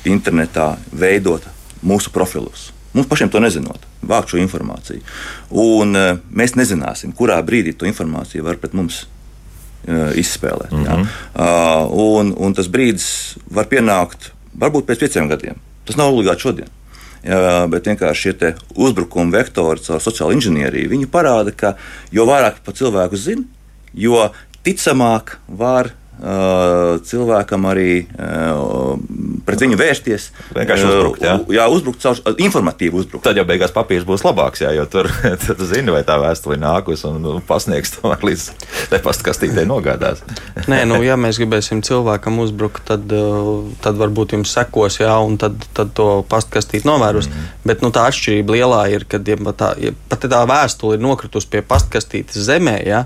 [0.08, 1.44] internetā veidot
[1.84, 2.72] mūsu profilus.
[2.94, 5.04] Mums pašiem to nezinot vākt šo informāciju.
[5.50, 10.72] Un uh, mēs nezināsim, kurā brīdī to informāciju var pret mums uh, izspēlēt.
[10.72, 11.06] Mm -hmm.
[11.36, 15.56] uh, un, un tas brīdis var pienākt varbūt pēc pieciem gadiem.
[15.86, 16.72] Tas nav obligāti šodien.
[17.26, 21.76] Uh, bet vienkārši šie uzbrukuma vektori caur sociālo inženieriju parāda, ka
[22.12, 23.44] jo vairāk par cilvēku zina,
[23.94, 24.30] jo
[24.64, 25.90] ticamāk var
[27.06, 27.90] cilvēkam arī
[29.46, 30.30] pret viņu vērsties.
[30.56, 31.36] Vienkārši uzbrukt, jā.
[31.54, 33.24] Jā, uzbrukt caur informatīvu uzbrukumu.
[33.26, 35.10] Tad jau beigās papīrs būs labāks, jā, jo tur
[35.46, 38.48] tu zini, vai tā vēstule nākus un pasniegs tomēr līdz
[38.92, 40.24] tai pastkastītei nogādās.
[40.72, 43.12] Nē, nu, ja mēs gribēsim cilvēkam uzbrukt, tad,
[43.84, 47.30] tad varbūt jums sekos, jā, un tad, tad to pastkastīt novēros.
[47.30, 47.54] Mm.
[47.68, 51.52] Bet nu, tā atšķirība lielā ir, kad ja tā, ja pat tā vēstule ir nokritusi
[51.52, 53.06] pie pastkastītes zemē, jā,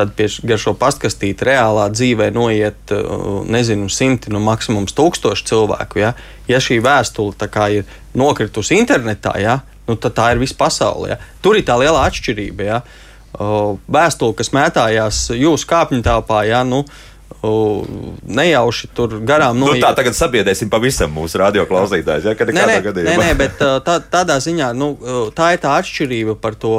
[0.00, 6.00] tad pie šo pastkastīti reālā dzīvē noiet, uh, nezinu, simti, nu, maksimums tūkstoši cilvēku.
[6.02, 6.14] Ja,
[6.48, 11.14] ja šī vēstule ir nokritusi internetā, ja, nu, tad tā ir visa pasaule.
[11.14, 11.20] Ja.
[11.44, 12.66] Tur ir tā liela atšķirība.
[12.66, 12.82] Ja.
[13.30, 17.09] Vēstule, kas mētājās jūsu kāpņu telpā, ja, nu, uh,
[17.40, 19.80] nejauši tur garām noiet.
[19.80, 22.26] Nu, tā tagad sabiedrēsim pavisam mūsu radioklausītājus.
[22.28, 24.90] Ja, nē, nē, nē, nē, bet tā, tādā ziņā nu,
[25.36, 26.74] tā ir tā atšķirība par to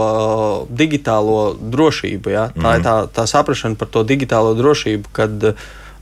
[0.69, 2.35] digitālo drošību.
[2.35, 2.45] Ja?
[2.51, 2.75] Tā mm -hmm.
[2.75, 2.87] ir mhm.
[2.87, 5.53] tā, tā saprašana par to digitālo drošību, kad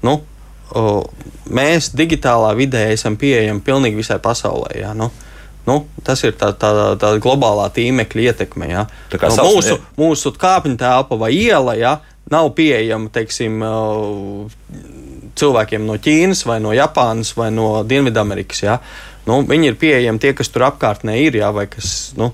[0.02, 0.22] nu,
[1.50, 4.80] mēs digitālā vidē esam pieejami pilnīgi visai pasaulē.
[4.82, 4.94] Ja?
[4.94, 5.12] Nu,
[5.70, 8.70] Nu, tas ir tā, tā, tā globālā tīmekļa ietekme.
[8.72, 8.88] Ja.
[9.12, 12.00] Nu, mūsu, mūsu kāpņu telpa vai iela ja,
[12.32, 13.62] nav pieejama teiksim,
[15.40, 18.64] cilvēkiem no Ķīnas, vai no Japānas, vai no Dienvidamerikas.
[18.66, 18.80] Ja?
[19.28, 21.40] Nu, viņi ir pieejami tie, kas tur apkārtnē ir.
[21.42, 21.52] Ja?
[21.72, 22.32] Kas, nu,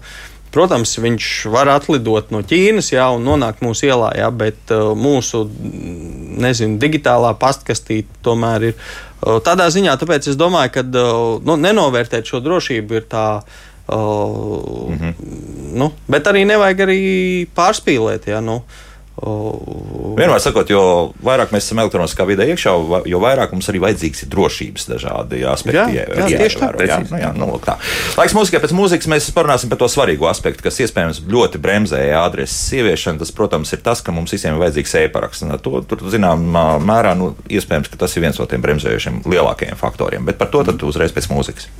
[0.56, 3.10] protams, viņš var atlidot no Ķīnas ja?
[3.16, 4.32] un nonākt mūsu ielā, ja?
[4.32, 5.46] bet uh, mūsu
[6.46, 9.98] nezinu, digitālā pastkastīte tomēr ir uh, tādā ziņā.
[10.02, 13.30] Tāpēc es domāju, ka uh, nu, nenovērtēt šo drošību ir tā.
[13.86, 15.14] Uh, mm -hmm.
[15.78, 17.02] nu, bet arī nevajag arī
[17.54, 18.26] pārspīlēt.
[18.26, 18.40] Ja?
[18.42, 18.85] Nu, uh,
[19.16, 20.82] Vienmēr sakot, jo
[21.24, 22.72] vairāk mēs esam elektroniskā vidē iekšā,
[23.08, 25.78] jo vairāk mums arī vajadzīgs ir drošības dažādi aspekti.
[25.80, 26.70] Jā, jā, jā tieši tā.
[26.84, 27.78] Jā, nu, jā, nu, tā.
[28.20, 32.60] Laiks mūzikai pēc mūzikas mēs parunāsim par to svarīgo aspektu, kas iespējams ļoti bremzēja adreses
[32.76, 33.24] ieviešanu.
[33.24, 35.48] Tas, protams, ir tas, ka mums visiem ir vajadzīgs e-paraksts.
[35.64, 36.44] To tur, zinām,
[36.84, 40.28] mērā nu, iespējams, ka tas ir viens no tiem bremzējošiem lielākajiem faktoriem.
[40.28, 41.72] Bet par to tad uzreiz pēc mūzikas.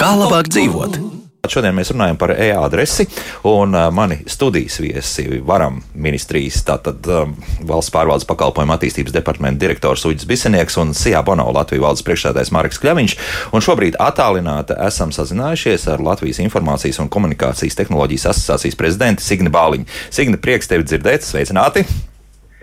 [0.00, 1.23] Kā labāk dzīvot?
[1.50, 3.06] Šodien mēs runājam par e-adresi,
[3.48, 7.34] un uh, mani studijas viesi varam ministrijas, tātad um,
[7.68, 12.80] valsts pārvaldes pakalpojumu attīstības departamenta direktors Uģis Bisenieks un Sijā Bono Latvijas valdes priekšsēdājs Marks
[12.82, 13.16] Kļaviņš.
[13.52, 19.88] Un šobrīd attālināti esam sazinājušies ar Latvijas Informācijas un komunikācijas tehnoloģijas asociācijas prezidentu Signi Bāliņu.
[20.14, 21.84] Signi, prieks tevi dzirdēt, sveicināti!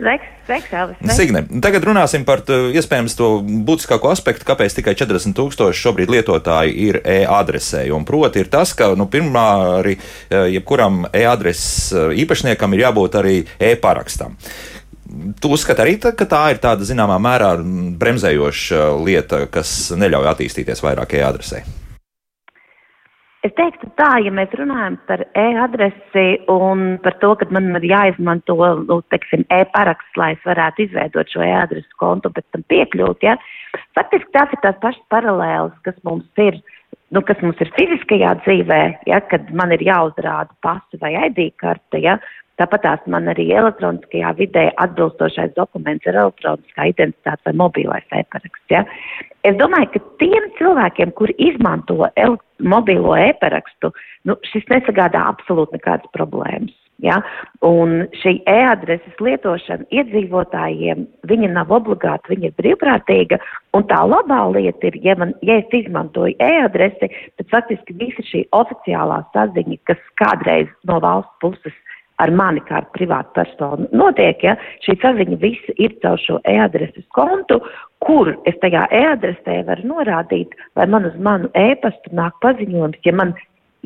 [0.02, 1.15] Sveiks, sveiks, Elvis.
[1.15, 3.30] Signe, tagad runāsim par to, iespējams to
[3.67, 7.86] būtiskāko aspektu, kāpēc tikai 40 tūkstoši šobrīd lietotāji ir e-adresē.
[7.95, 9.47] Un proti ir tas, ka nu, pirmā
[9.80, 13.36] arī e, jebkuram e-adreses e, īpašniekam ir jābūt arī
[13.71, 14.38] e-parakstam.
[15.43, 17.54] Tu uzskati arī, ka tā ir tāda zināmā mērā
[17.99, 21.65] bremzējoša lieta, kas neļauj attīstīties vairāk e-adresē?
[23.41, 28.54] Es teiktu tā, ja mēs runājam par e-adresi un par to, ka man ir jāizmanto,
[28.86, 33.34] nu, teiksim, e-paraksts, lai es varētu izveidot šo e-adresu kontu, pēc tam piekļūt, ja.
[33.97, 36.60] Faktiski tās ir tās pašas paralēlas, kas mums ir,
[37.10, 41.97] nu, kas mums ir fiziskajā dzīvē, ja, kad man ir jāuzrāda pasi vai ID karte,
[42.06, 42.19] ja.
[42.62, 48.67] Tāpat tās man arī elektroniskajā vidē atbilstošais dokuments ir elektroniskā identitāte vai mobilais e-paraksts.
[48.69, 48.84] Ja?
[49.47, 52.06] Es domāju, ka tiem cilvēkiem, kuri izmanto
[52.62, 53.89] mobilo e-parakstu,
[54.30, 56.76] nu, šis nesagādā absolūti nekādas problēmas.
[57.02, 57.17] Ja?
[57.65, 63.41] Un šī e-adreses lietošana iedzīvotājiem, viņa nav obligāta, viņa ir brīvprātīga.
[63.74, 67.10] Un tā labā lieta ir, ja, man, ja es izmantoju e-adresi,
[67.41, 71.74] tad faktiski visa šī oficiālā saziņa, kas kādreiz no valsts puses
[72.21, 77.62] ar mani kā privātu personu notiek, ja šī saziņa visa ir caur šo e-adreses kontu,
[78.05, 83.34] kur es tajā e-adresē varu norādīt, vai man uz manu e-pastu nāk paziņojums, ja man,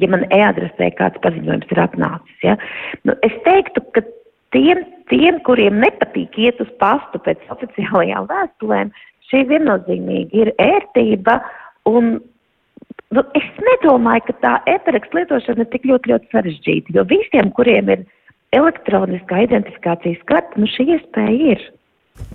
[0.01, 2.37] ja man e-adresē kāds paziņojums ir atnācis.
[2.43, 2.55] Ja.
[3.07, 4.05] Nu, es teiktu, ka
[4.55, 8.93] tiem, tiem, kuriem nepatīk iet uz pastu pēc oficiālajām vēstulēm,
[9.31, 11.39] šī viennozīmīgi ir ērtība.
[11.91, 12.17] Un,
[13.15, 17.91] nu, es nedomāju, ka tā e-parakstu lietošana ir tik ļoti, ļoti sarežģīta, jo visiem, kuriem
[17.97, 18.05] ir
[18.55, 21.65] elektroniskā identifikācijas karte, nu šī iespēja ir.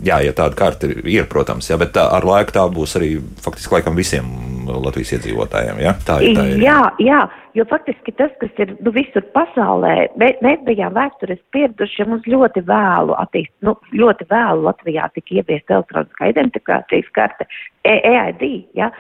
[0.05, 3.79] Jā, ja tāda karte ir, protams, jā, bet tā, ar laiku tā būs arī faktiski
[3.79, 4.29] laikam visiem
[4.71, 5.81] Latvijas iedzīvotājiem.
[5.83, 6.37] Jā, tā ir.
[6.37, 6.63] Tā ir.
[6.63, 7.21] Jā, jā,
[7.57, 12.29] jo faktiski tas, kas ir nu, visur pasaulē, mēs, mēs bijām vēstures pieraduši, ja mums
[12.29, 17.49] ļoti vēlu attīst, nu, ļoti vēlu Latvijā tika ieviest elektroniskā identifikācijas karte,
[17.89, 18.47] EID,
[18.79, 18.91] ja,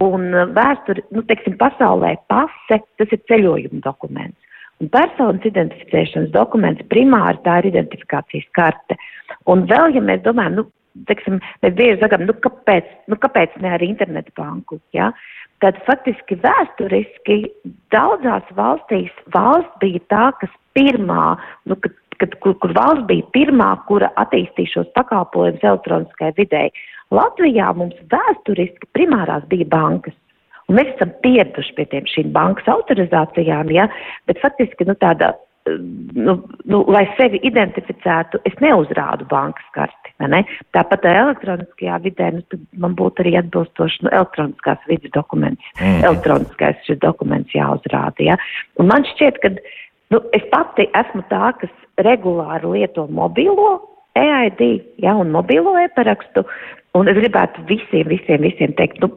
[0.00, 4.49] un vēsture, nu, teiksim, pasaulē pase, tas ir ceļojuma dokuments.
[4.88, 8.96] Personas identificēšanas dokuments primāri tā ir identifikācijas karte.
[9.50, 10.64] Un vēl, ja mēs domājam, nu,
[11.10, 15.10] teiksim, mēs bieži sakām, nu, kāpēc, nu, kāpēc ne ar internetu banku, ja?
[15.60, 17.42] Tad faktiski vēsturiski
[17.92, 21.34] daudzās valstīs valsts bija tā, kas pirmā,
[21.68, 26.72] nu, kad, kad, kur, kur valsts bija pirmā, kura attīstīja šos pakalpojumus elektroniskai videi.
[27.12, 30.16] Latvijā mums vēsturiski primārās bija bankas.
[30.70, 33.88] Un mēs esam pieraduši pie tiem šīm bankas autorizācijām, ja,
[34.30, 35.32] bet faktiski nu, tāda,
[35.66, 36.36] nu,
[36.70, 40.14] nu, lai sevi identificētu, es neuzrādu bankas karti.
[40.30, 40.44] Ne?
[40.76, 46.02] Tāpat elektroniskajā vidē nu, man būtu arī atbilstoši nu, elektroniskās vidas dokuments, mm.
[46.04, 48.26] elektroniskais šis dokuments jāuzrāda.
[48.30, 48.36] Ja?
[48.78, 49.54] Un man šķiet, ka
[50.14, 51.72] nu, es pati esmu tā, kas
[52.04, 53.78] regulāri lieto mobilo
[54.18, 54.62] EID
[55.02, 56.44] ja, un mobilo e-parakstu,
[56.98, 59.12] un es gribētu visiem, visiem, visiem teikt, nu,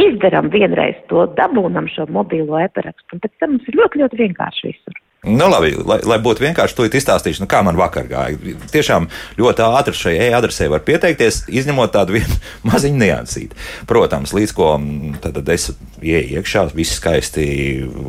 [0.00, 4.70] izdarām vienreiz to, dabūnam šo mobilo e-parakstu, un pēc tam mums ir ļoti, ļoti vienkārši
[4.70, 5.00] visur.
[5.22, 8.56] Nu, labi, lai, lai būtu vienkārši, to izstāstīšu, nu, kā man vakar gāja.
[8.72, 9.04] Tiešām
[9.38, 12.40] ļoti ātri šai e-adresē var pieteikties, izņemot tādu vienu
[12.72, 13.68] maziņu niansīti.
[13.86, 15.68] Protams, līdz ko mm, tad, es
[16.02, 17.46] ieeju iekšā, viss skaisti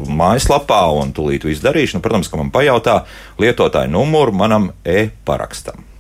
[0.10, 2.00] mājaslapā un tūlīt visu darīšu.
[2.00, 3.04] Nu, protams, ka man pajautā
[3.38, 5.93] lietotāju numuru manam e-parakstam.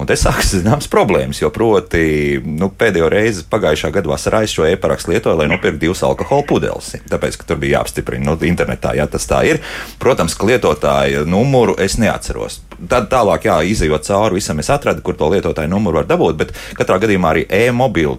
[0.00, 4.64] Un te sākas zināmas problēmas, jo proti nu, pēdējo reizi pagājušā gada vasarā es šo
[4.64, 6.94] e-parakstu lietoju, lai nopirktu divas alkohola pudeles.
[7.10, 9.60] Tāpēc, ka tur bija jāapstiprina nu, internetā, ja tas tā ir.
[10.00, 12.62] Protams, ka lietotāja numuru es neatceros.
[12.88, 16.56] Tad tālāk, jā, izējot cauri visam, es atradu, kur to lietotāju numuru var dabūt, bet
[16.80, 18.16] katrā gadījumā arī e-mobili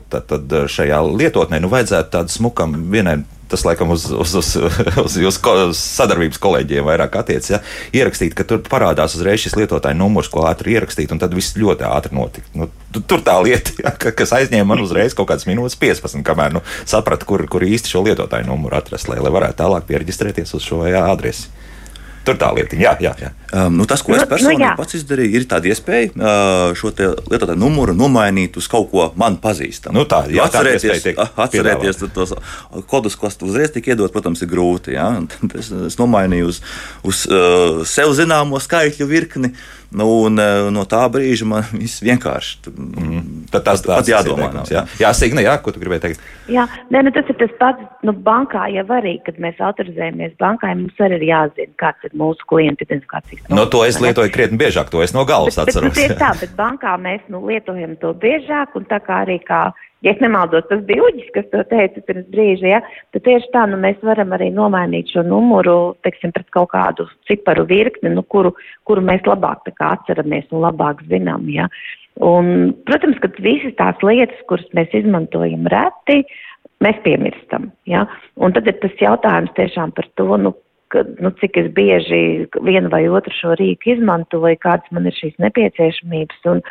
[0.70, 4.52] šajā lietotnē nu, vajadzētu tādu smukam vienai tas laikam uz, uz, uz,
[5.04, 7.52] uz jūsu ko, sadarbības kolēģiem vairāk attiecas.
[7.54, 7.62] Ja?
[8.02, 11.88] Ierakstīt, ka tur parādās uzreiz šis lietotāja numurs, ko ātri ierakstīt, un tad viss ļoti
[11.88, 12.48] ātri notika.
[12.58, 16.66] Nu, tur tā lieta, ja, kas aizņēma man uzreiz kaut kādas minūtes, 15, kamēr nu,
[16.90, 20.86] sapratu, kur, kur īsti šo lietotāju numuru atrast, lai, lai varētu tālāk pieregistrēties uz šo
[20.90, 21.52] jā, adresi.
[22.22, 23.12] Tur tā lieta, jā, jā.
[23.18, 23.32] jā.
[23.52, 26.92] Um, nu, tas, ko es personīgi nu, nu, pats izdarīju, ir tāda iespēja uh, šo
[26.94, 29.98] lietotāju numuru nomainīt uz kaut ko man pazīstamu.
[29.98, 32.36] Nu, tā, jā, atcerēties, tā atcerēties tos
[32.92, 34.96] kodus, kas uzreiz tika iedot, protams, ir grūti.
[34.98, 35.10] Ja?
[35.62, 36.62] Es, es nomainīju uz,
[37.06, 39.52] uz uh, sev zināmo skaitļu virkni.
[39.52, 43.22] Nu, un, uh, no tā brīža man viss vienkārši mm.
[43.52, 44.48] Tad tas pats jādomā.
[44.54, 46.22] Nav, jā, jā Signe, jā, ko tu gribēji teikt?
[46.52, 47.84] Jā, nē, nu, tas ir tas pats.
[48.08, 52.48] Nu, bankā jau arī, kad mēs autorizējamies bankai, mums arī ir jāzina, kāds ir mūsu
[52.48, 53.44] klienta identifikācijas.
[53.52, 55.96] No to es lietoju krietni biežāk, to es no galvas bet, atceros.
[55.98, 59.66] Bet, nu, tā, bet bankā mēs nu, lietojam to biežāk, un tā kā arī kā,
[60.02, 62.82] ja es nemaldos, tas bija Uģis, kas to teica pirms brīža, ja,
[63.14, 67.68] tad tieši tā, nu, mēs varam arī nomainīt šo numuru, teiksim, pret kaut kādu ciparu
[67.70, 68.54] virkni, nu, kuru,
[68.90, 71.70] kuru mēs labāk tā kā atceramies un labāk zinām, ja.
[72.22, 76.26] Un, protams, ka visas tās lietas, kuras mēs izmantojam reti,
[76.84, 77.72] mēs piemirstam.
[77.90, 78.04] Ja?
[78.36, 80.54] Un tad ir tas jautājums tiešām par to, nu,
[80.92, 85.38] ka, nu, cik es bieži vienu vai otru šo rīku izmantoju, kādas man ir šīs
[85.42, 86.62] nepieciešamības un,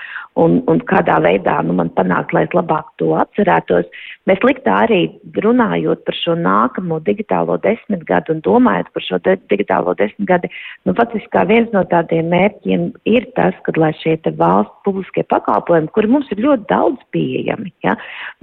[0.41, 3.89] un, un kādā veidā nu, man panākt, lai es labāk to atcerētos.
[4.29, 5.01] Mēs liktā arī
[5.45, 10.51] runājot par šo nākamo digitālo desmitgadu un domājot par šo de digitālo desmitgadi,
[10.89, 15.91] nu, faktiski kā viens no tādiem mērķiem ir tas, ka lai šie valsts publiskie pakalpojumi,
[15.95, 17.97] kuri mums ir ļoti daudz pieejami, ja,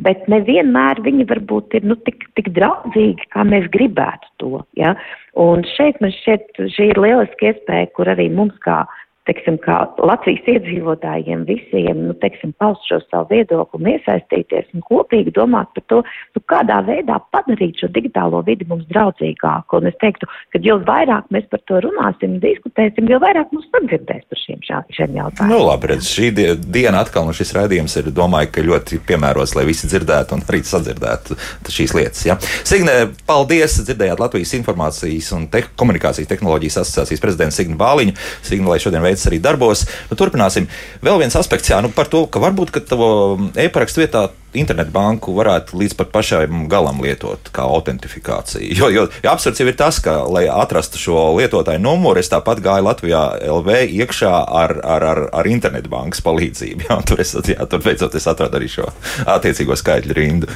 [0.03, 4.63] bet nevienmēr viņi varbūt ir nu, tik, tik draudzīgi, kā mēs gribētu to.
[4.79, 4.95] Ja.
[5.37, 8.83] Un šeit man šķiet, šī ir lieliski iespēja, kur arī mums kā
[9.28, 15.34] teiksim, kā Latvijas iedzīvotājiem visiem, nu, teiksim, paust šo savu viedokli un iesaistīties un kopīgi
[15.36, 16.01] domāt par to,
[16.36, 19.82] nu, kādā veidā padarīt šo digitālo vidi mums draudzīgāku.
[19.82, 23.67] Un es teiktu, ka jo vairāk mēs par to runāsim un diskutēsim, jo vairāk mums
[23.73, 25.53] sadzirdēs par šiem, šiem jautājumiem.
[25.53, 29.67] Nu, labi, redz, šī diena atkal un šis raidījums ir, domāju, ka ļoti piemērots, lai
[29.67, 31.38] visi dzirdētu un arī sadzirdētu
[31.78, 32.23] šīs lietas.
[32.28, 32.38] Ja?
[32.67, 33.80] Signe, paldies!
[33.88, 38.15] Dzirdējāt Latvijas informācijas un te komunikācijas tehnoloģijas asociācijas prezidentu Signu Bāliņu.
[38.45, 39.86] Signu, lai šodien veids lietas arī darbos.
[40.09, 40.68] Nu, turpināsim.
[41.01, 45.78] Vēl viens aspekts, jā, nu, par to, ka varbūt ka tavu e-parakstu vietā internetbanku varētu
[45.78, 48.72] līdz pat pašam galam lietot kā autentifikāciju.
[48.78, 52.61] Jo, jo, jo absurds jau ir tas, ka, lai atrastu šo lietotāju numuru, es tāpat
[52.63, 56.88] gāju Latvijā LV iekšā ar, ar, ar, ar internetbankas palīdzību.
[56.89, 58.88] Jā, tur es, jā, tur beidzot es atradu arī šo
[59.28, 60.51] attiecīgo skaitļu rindu.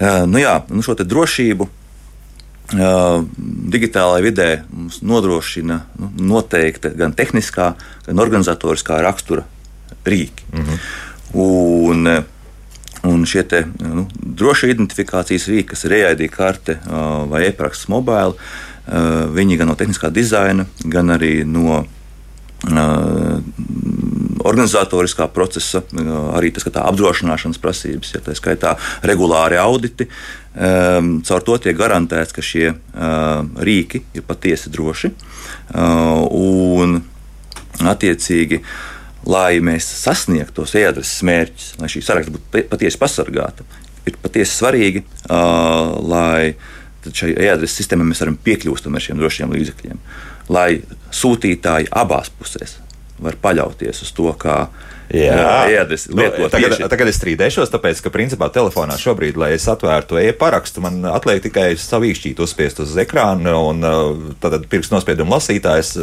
[0.00, 1.66] Uh, nu jā, nu šo drošību
[2.70, 7.72] digitālajā vidē mums nodrošina nu, noteikta gan tehniskā,
[8.06, 9.46] gan organizatoriskā rakstura
[10.04, 10.44] rīki.
[10.52, 10.78] Mm -hmm.
[11.32, 12.24] Un,
[13.02, 16.78] un šie te, nu, droša identifikācijas rīki, kas ir EID karte
[17.28, 18.34] vai e-prakses mobila,
[19.34, 21.84] viņi gan no tehniskā dizaina, gan arī no
[24.44, 25.82] organizatoriskā procesa,
[26.36, 30.08] arī tas, tā apdrošināšanas prasības, ja tā skaitā regulāri auditi.
[30.50, 35.12] Um, caur to tiek garantēts, ka šie uh, rīki ir patiesi droši.
[35.70, 36.96] Uh, un,
[37.86, 38.58] attiecīgi,
[39.30, 43.66] lai mēs sasniegtu tos e-adreses mērķus, lai šī saraksta būtu patiesi pasargāta,
[44.10, 46.56] ir patiesi svarīgi, uh, lai
[47.06, 50.02] šai e-adreses sistēmai mēs varam piekļūt ar šiem drošiem līdzekļiem,
[50.50, 50.70] lai
[51.14, 52.80] sūtītāji abās pusēs
[53.20, 54.64] var paļauties uz to, kā
[55.10, 60.20] Jā, ēdis, nu, tagad, tagad es strīdēšos, tāpēc, ka principā telefonā šobrīd, lai es atvērtu
[60.22, 65.96] e-parakstu, man atliek tikai savu īkšķīti uzspiest uz ekrāna, un uh, tad pirkstu nospiedumu lasītājs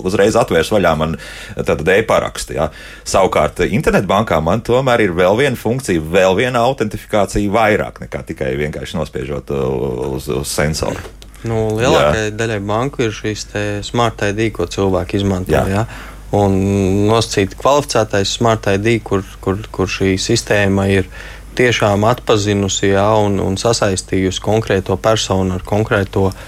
[0.00, 1.18] uzreiz atvērs vaļā man
[1.60, 2.56] e-parakstu.
[2.56, 2.70] Jā.
[3.04, 8.96] Savukārt internetbankā man tomēr ir vēl viena funkcija, vēl viena autentifikācija vairāk nekā tikai vienkārši
[8.96, 11.04] nospiežot uh, uz, uz sensoru.
[11.44, 13.50] Nu, lielākajai daļai banku ir šīs
[13.84, 15.52] smart ID, ko cilvēki izmanto.
[15.52, 15.68] Jā.
[15.68, 15.86] Jā
[16.34, 16.58] un
[17.08, 21.08] nosacīti kvalificētais smart ID, kur, kur, kur šī sistēma ir
[21.58, 26.38] tiešām atpazinusi jā, un, un sasaistījusi konkrēto personu ar konkrēto uh,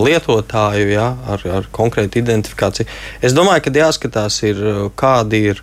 [0.00, 2.88] lietotāju, jā, ar, ar konkrētu identifikāciju.
[3.22, 4.62] Es domāju, ka jāskatās, ir,
[4.96, 5.62] kādi ir,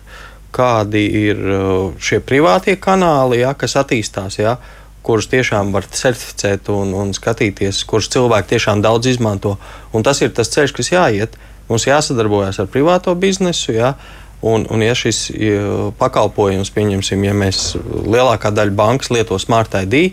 [0.54, 1.42] kādi ir
[2.00, 4.38] šie privātie kanāli, jā, kas attīstās.
[4.38, 4.56] Jā,
[5.02, 9.56] kurus tiešām var certificēt un, un skatīties, kurus cilvēki tiešām daudz izmanto.
[9.92, 11.38] Un tas ir tas ceļš, kas jāiet.
[11.68, 13.74] Mums jāsadarbojas ar privāto biznesu.
[13.76, 13.94] Jā,
[14.38, 15.32] Un, un ja šis
[15.98, 20.12] pakalpojums, pieņemsim, ja mēs lielākā daļa bankas lieto Smart ID,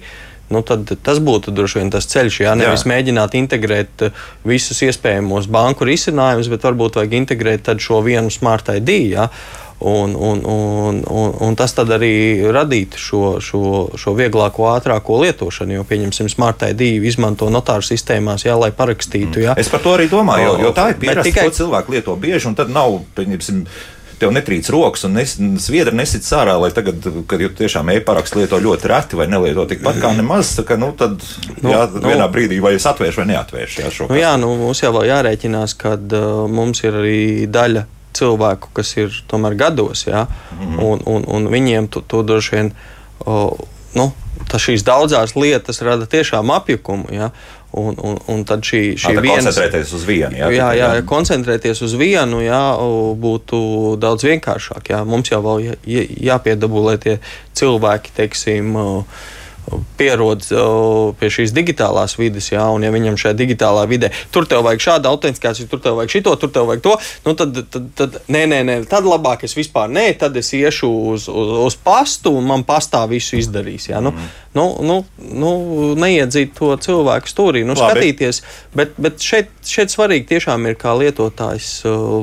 [0.50, 2.40] nu tad tas būtu droši vien tas ceļš.
[2.42, 2.90] Jā, nevis jā.
[2.90, 4.08] mēģināt integrēt
[4.46, 8.92] visus iespējamos banku risinājumus, bet varbūt vajag integrēt šo vienu Smart ID.
[9.14, 9.30] Jā.
[9.80, 13.64] Un, un, un, un, un tas arī radītu šo, šo,
[14.00, 15.76] šo vieglāko, ātrāko lietošanu.
[15.76, 19.44] Jo, pieņemsim, Smart ID izmanto notāru sistēmās, jā, lai parakstītu.
[19.44, 19.58] Jā.
[19.60, 21.50] Es par to arī domāju, jo, jo tā ir pieredze, tikai...
[21.50, 23.66] ko cilvēki lieto bieži, un tad nav, pieņemsim,
[24.20, 28.60] tev netrīc rokas un nes, sviedra nesit sārā, lai tagad, kad jūs tiešām e-parakstu lieto
[28.64, 31.20] ļoti reti vai nelieto tikpat kā nemaz, ka, nu, tad
[31.60, 33.84] nu, jā, nu, vienā brīdī vai es atvēršu vai neatvēršu.
[33.84, 37.20] Jā, nu, jā nu, mums jau jārēķinās, ka uh, mums ir arī
[37.52, 37.86] daļa
[38.16, 42.72] cilvēku, kas ir tomēr gados, ja, mm un, un, un viņiem to, to droši vien.
[43.26, 43.56] O,
[43.96, 44.10] nu,
[44.56, 47.12] šīs daudzās lietas rada tiešām apjukumu.
[47.16, 47.32] Ja?
[47.76, 49.42] Un, un, un tad šī, šī viena.
[49.44, 50.38] Koncentrēties uz vienu.
[50.38, 52.62] Jā, jā, jā, koncentrēties uz vienu jā,
[53.20, 53.60] būtu
[54.00, 54.94] daudz vienkāršāk.
[54.94, 55.02] Jā.
[55.08, 57.18] Mums jau vēl jā, jāpiedabū, lai tie
[57.60, 59.26] cilvēki, teiksim, uh,
[60.00, 60.44] pierod
[61.20, 65.10] pie šīs digitālās vidas, jā, un ja viņam šajā digitālā vidē tur tev vajag šādu
[65.12, 66.96] autentifikāciju, tur tev vajag šito, tur tev vajag to,
[67.26, 70.90] nu tad, tad, tad nē, nē, nē, tad labāk es vispār nē, tad es iešu
[71.14, 73.90] uz, uz, uz pastu un man pastā visu izdarīs.
[73.92, 74.34] Jā, nu, mm.
[74.58, 75.00] nu, nu,
[75.44, 75.54] nu,
[76.00, 77.82] neiedzīt to cilvēku stūrī, nu, Labi.
[77.96, 78.44] skatīties,
[78.76, 81.80] bet, bet šeit, šeit svarīgi tiešām ir, kā lietotājs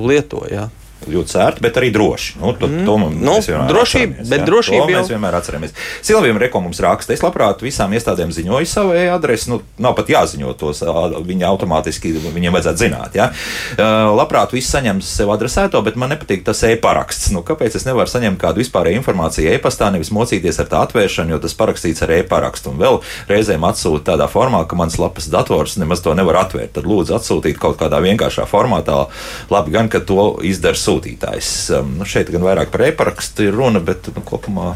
[0.07, 0.45] lieto.
[0.53, 0.68] Jā.
[1.09, 2.36] Ļoti sērti, bet arī droši.
[2.40, 3.36] Nu, to, to mums, Nu,
[3.68, 4.46] drošība, bet jā.
[4.46, 5.72] drošība To jau- mēs vienmēr atceramies.
[6.03, 9.48] Silvijam Reko mums raksta, es labprāt visām iestādēm ziņoju savu e-adresi.
[9.50, 13.14] Nu, nav pat jāziņo tos, viņi automātiski viņiem vajadzētu zināt.
[13.14, 13.30] Ja?
[13.72, 17.30] Uh, labprāt, viss saņems sev adresēto, bet man nepatīk tas e-paraksts.
[17.32, 21.38] Nu, kāpēc es nevaru saņemt kādu vispārēju informāciju e-pastā, nevis mocīties ar tā atvēršanu, jo
[21.38, 22.70] tas parakstīts ar e-parakstu.
[22.72, 26.72] Un vēl reizēm atsūta tādā formā, ka mans lapas dators nemaz to nevar atvērt.
[26.76, 29.07] Tad lūdzu atsūtīt kaut kādā vienkāršā formātā.
[29.50, 31.51] Labi, gan, ka to izdara sūtītājs.
[31.78, 34.74] Um, nu, šeit gan vairāk par e-parakstu ir runa, bet nu, kopumā.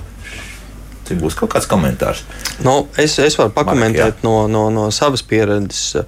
[1.06, 2.24] Tur būs kaut kāds komentārs.
[2.66, 6.00] Nu, es, es varu pakomentēt Marek, no, no, no savas pieredzes.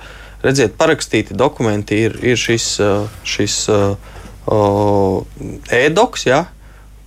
[0.42, 3.94] Redziet, parakstīti dokumenti ir, ir šis, uh, šis uh,
[5.74, 6.44] e-doks, ja,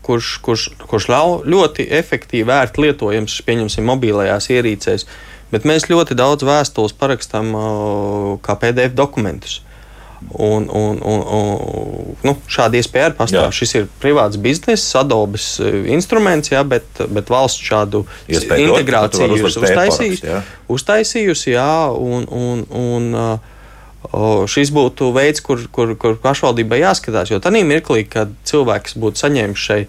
[0.07, 1.09] kurš, kurš, kurš
[1.51, 5.07] ļoti efektīvi vērt lietojams, pieņemsim, mobilajās ierīcēs.
[5.51, 9.59] Bet mēs ļoti daudz vēstules parakstām uh, kā PDF dokumentus.
[10.31, 13.47] Un, un, un, un, nu, šāda iespēja arī pastāv.
[13.49, 13.55] Jā.
[13.55, 19.47] Šis ir privāts bizness, Adobes eh, instruments, jā, bet, bet valsts šādu Iespēju integrāciju ir
[19.49, 20.29] uztaisījusi.
[20.29, 20.43] jā.
[20.71, 23.09] Uztaisījusi, jā, un, un, un
[24.09, 27.31] o, šis būtu veids, kur, kur, kur pašvaldībai jāskatās.
[27.33, 29.81] Jo tajā mirklī, kad cilvēks būtu saņēmis šai,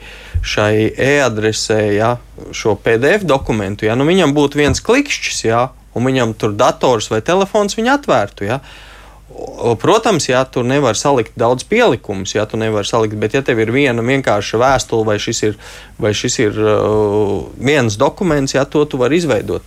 [0.42, 2.14] šai e-adresē jā,
[2.56, 7.22] šo PDF dokumentu, jā, nu viņam būtu viens klikšķis, jā, un viņam tur dators vai
[7.24, 8.48] telefons viņu atvērtu.
[8.48, 8.62] Jā.
[9.80, 13.70] Protams, jā, tur nevar salikt daudz pielikumus, jā, tu nevari salikt, bet ja tev ir
[13.74, 15.58] viena vienkārša vēstule vai šis ir,
[16.02, 19.62] vai šis ir uh, viens dokuments, jā, to tu vari izveidot.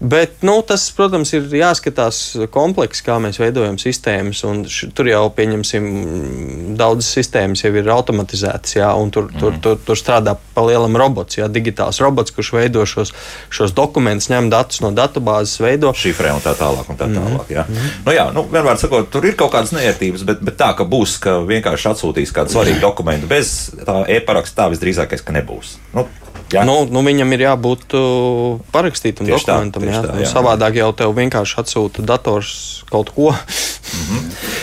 [0.00, 2.18] Bet, nu, tas, protams, ir jāskatās
[2.54, 4.44] komplekss, kā mēs veidojam sistēmas.
[4.46, 9.74] un š- Tur jau, pieņemsim, daudzas sistēmas jau ir automatizētas, jā, un tur, tur, tur,
[9.82, 13.10] tur strādā pa lielam robots, jā, digitāls robots, kurš veido šos,
[13.50, 15.90] šos dokumentus, ņem datus no datubāzes, veido.
[15.90, 16.86] šifrē un tā tālāk.
[16.88, 17.18] Un tā Mhm.
[17.18, 17.66] tālāk jā.
[18.06, 21.18] Nu, jā, nu, vienmēr sakot, tur ir kaut kādas nērtības, bet, bet tā, ka būs,
[21.18, 25.74] ka vienkārši atsūtīs kādu svarīgu dokumentu bez tā e-paraksta, tā visdrīzākais, ka nebūs.
[25.92, 26.06] Nu,
[26.52, 26.64] jā.
[26.68, 29.82] Nu, nu, viņam ir jābūt uh, parakstītam Tieši tā, dokumentam.
[29.86, 30.02] tieši jā.
[30.06, 30.30] tā, Nu, jā.
[30.32, 33.32] savādāk jau tev vienkārši atsūta dators kaut ko.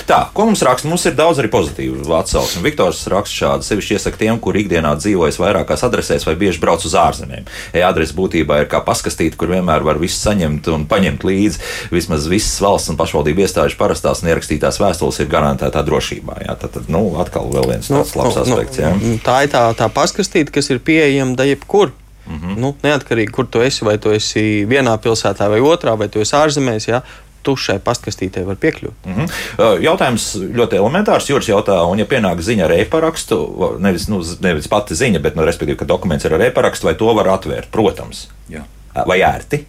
[0.06, 0.88] Tā, ko mums raksta?
[0.90, 2.62] Mums ir daudz arī pozitīvu atsauksmi.
[2.66, 3.66] Viktors raksta šādi.
[3.66, 7.48] Sevišķi iesaka tiem, kur ikdienā dzīvojas vairākās adresēs vai bieži brauc uz ārzemēm.
[7.74, 11.62] E-adrese būtībā ir kā paskastīta, kur vienmēr var visu saņemt un paņemt līdzi.
[11.94, 16.38] Vismaz visas valsts un pašvaldību iestāžu parastās un ierakstītās vēstules ir garantētā drošībā.
[16.46, 18.82] Jā, tad, tad, nu, atkal vēl viens tāds labs aspekts.
[18.82, 18.94] Jā.
[19.02, 21.91] nu, tā ir tā, tā paskastīta, kas ir pieejama da jebkur.
[22.26, 22.39] Mm.
[22.41, 22.57] -hmm.
[22.57, 26.34] nu, neatkarīgi, kur tu esi, vai tu esi vienā pilsētā vai otrā, vai tu esi
[26.36, 27.01] ārzemēs, jā,
[27.43, 29.05] tu šai paskastītei var piekļūt.
[29.05, 29.28] Mhm.
[29.59, 31.30] Uh, Jautājums ļoti elementārs.
[31.30, 33.38] Jūras jautā, un ja pienāk ziņa ar e-parakstu,
[33.80, 37.13] nevis, nu, nevis pati ziņa, bet, nu, respektīvi, ka dokuments ir ar e-parakstu, vai to
[37.13, 37.69] var atvērt?
[37.71, 38.28] Protams.
[38.49, 38.65] Jā.
[39.05, 39.65] Vai ērti?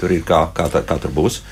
[0.00, 1.42] Tur ir kā, kā, tā, kā tur būs.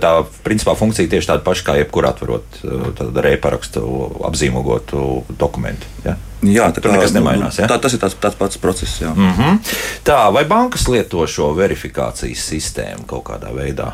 [0.00, 0.12] Tā
[0.44, 3.82] principā funkcija tieši tāda paša, kā jebkur atverot uh, tādu ar e-parakstu
[4.28, 5.90] apzīmogotu dokumentu.
[6.04, 6.16] Ja?
[6.44, 7.68] Jā, tā Tur nekas nemainās, ja?
[7.70, 9.00] Tā, tas ir tāds, tāds pats process.
[9.00, 9.14] Jā.
[9.14, 9.58] Mm -hmm.
[10.04, 13.92] Tā, vai bankas lieto šo verifikācijas sistēmu kaut kādā veidā?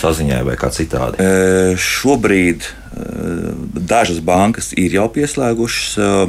[0.00, 1.16] Saziņai vai kā citādi?
[1.18, 2.70] E, Šobrīd e,
[3.74, 6.26] dažas bankas ir jau pieslēgušas e,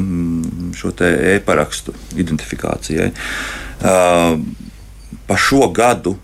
[0.74, 0.94] šo
[1.36, 3.12] e-parakstu identifikācijai.
[3.82, 4.40] E,
[5.30, 6.16] Pa šo gadu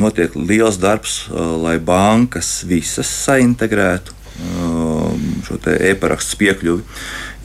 [0.00, 4.68] notiek liels darbs, e, lai bankas visas saintegrētu e,
[5.46, 7.00] šo e-parakstu piekļuvi,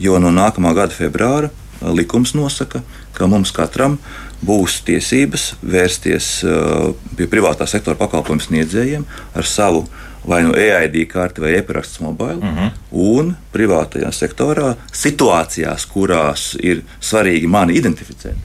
[0.06, 2.82] jo no nākamā gada februāra e, likums nosaka,
[3.16, 4.00] ka mums katram
[4.44, 9.86] būs tiesības vērsties uh, pie privātā sektora pakalpojumu sniedzējiem ar savu
[10.26, 12.42] vai nu EID karti vai e-parakstu mobili.
[12.42, 12.70] Uh -huh.
[12.90, 18.36] Un privātajā sektorā situācijās, kurās ir svarīgi mani identificēt.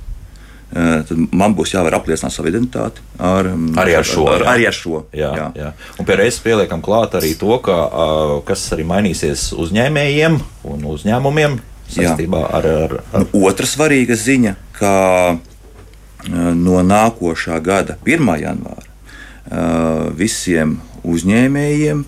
[0.71, 4.53] Uh, Tad man būs jāvar apliecināt savu identitāti ar, um, Arī ar šo, Ar, jā.
[4.53, 5.03] arī ar šo.
[5.15, 5.49] Jā, jā.
[5.57, 5.73] jā.
[5.99, 10.39] Un pie reizes pieliekam klāt arī to, ka, uh, kas arī mainīsies uzņēmējiem
[10.71, 11.59] un uzņēmumiem
[11.91, 12.67] saistībā ar.
[12.67, 14.93] ar, ar Nu, Otra svarīga ziņa, ka
[15.35, 18.31] eh, no nākošā gada 1.
[18.41, 22.05] janvāra eh, visiem uzņēmējiem,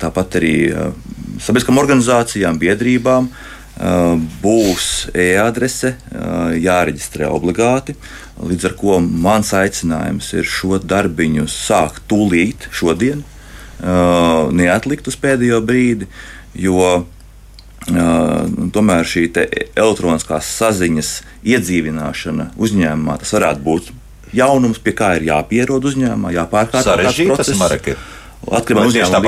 [0.00, 0.88] tāpat arī eh,
[1.42, 5.96] sabiedriskām organizācijām, biedrībām eh, būs e-adrese
[6.62, 7.96] jāreģistrē obligāti.
[8.40, 13.22] Līdz ar to mans aicinājums ir šo darbiņu sākt tūlīt, šodien,
[14.56, 16.08] neatlikt uz pēdējo brīdi,
[16.56, 17.04] jo
[17.86, 19.28] tomēr šī
[19.76, 21.10] elektroniskās saziņas
[21.46, 23.92] iedzīvināšana uzņēmumā tas varētu būt
[24.36, 27.60] jaunums, pie kā ir jāpierod uzņēmumā, jāpārkārto tas process.
[27.60, 28.00] Marek ir.
[28.46, 29.20] Atkarībā no uzņēmuma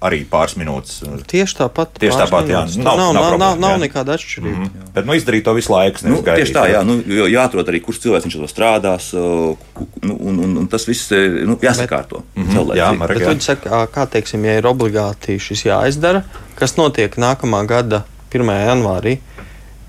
[0.00, 1.02] arī pāris minūtes.
[1.28, 1.98] Tieši tāpat.
[2.00, 2.60] Tieši tāpat, jā.
[2.80, 3.80] Nav- Nav, nav nav, nav, problēma, nav, nav jā.
[3.84, 4.56] nekāda atšķirība.
[4.56, 4.92] Mm -hmm.
[4.94, 5.98] Bet nu, izdarīt to visu laiku.
[6.08, 10.38] Nu, tieši tā, jā, nu, jo jāatrod arī, kurš cilvēks viņš to strādās, nu, un,
[10.44, 12.22] un, un tas viss ir nu, jāsakārto.
[12.36, 12.98] Mhm, jā, saulēcīgi.
[12.98, 13.40] Marek, Bet jā.
[13.40, 16.22] saka, kā teiksim, ja ir obligāti šis jāizdara,
[16.54, 18.66] kas notiek nākamā gada 1.
[18.66, 19.18] janvārī.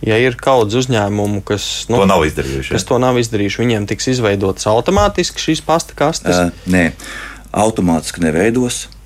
[0.02, 2.72] Ja ir kaudzes uzņēmumu, kas, nu, To nav izdarījuši.
[2.72, 6.36] kas to nav izdarījuši, viņiem tiks izveidotas automātiski šīs pasta kastes.
[6.38, 6.92] Uh, nē,
[7.54, 8.86] automātiski neveidos.
[8.86, 9.01] Uh,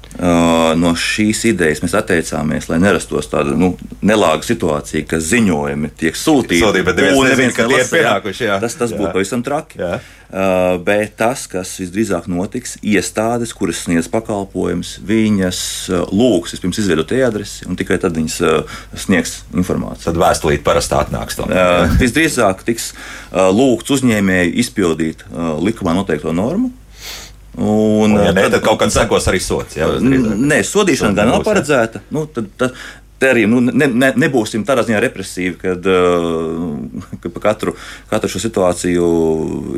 [0.79, 3.73] no šīs idejas mēs atteicāmies, lai nerastos tāda nu,
[4.05, 6.61] nelāga situācija, ka ziņojumi tiek sūtīti.
[6.63, 8.59] Sūtīti, bet neviens neviens tie ir pienākuši, jā.
[8.63, 8.99] Tas, tas Jā.
[9.01, 9.81] būtu pavisam traki.
[9.81, 9.99] Jā.
[10.25, 15.59] Uh, bet tas, kas visdrīzāk notiks, iestādes, kuras sniedz pakalpojumus, viņas
[15.93, 20.07] uh, lūgs vispirms izveidot e-adresi, un tikai tad viņas uh, sniegs informāciju.
[20.09, 21.37] Tad vēstulīt parasti atnāks.
[21.45, 21.67] jā.
[22.01, 22.93] visdrīzāk tiks
[23.31, 25.23] lūgts uzņēmēji izpildīt
[25.61, 26.73] likumā noteikto normu.
[27.55, 29.77] Un, Un, ja uh, ne, tad kaut kad sekos arī sots.
[29.79, 32.01] Jā, Nē, sodīšana gan nav paredzēta.
[32.11, 32.77] Nu, tad, tad,
[33.15, 37.71] Te arī nu, ne, ne, nebūsim tādā ziņā represīvi, kad, uh, ka par katru,
[38.11, 39.05] katru šo situāciju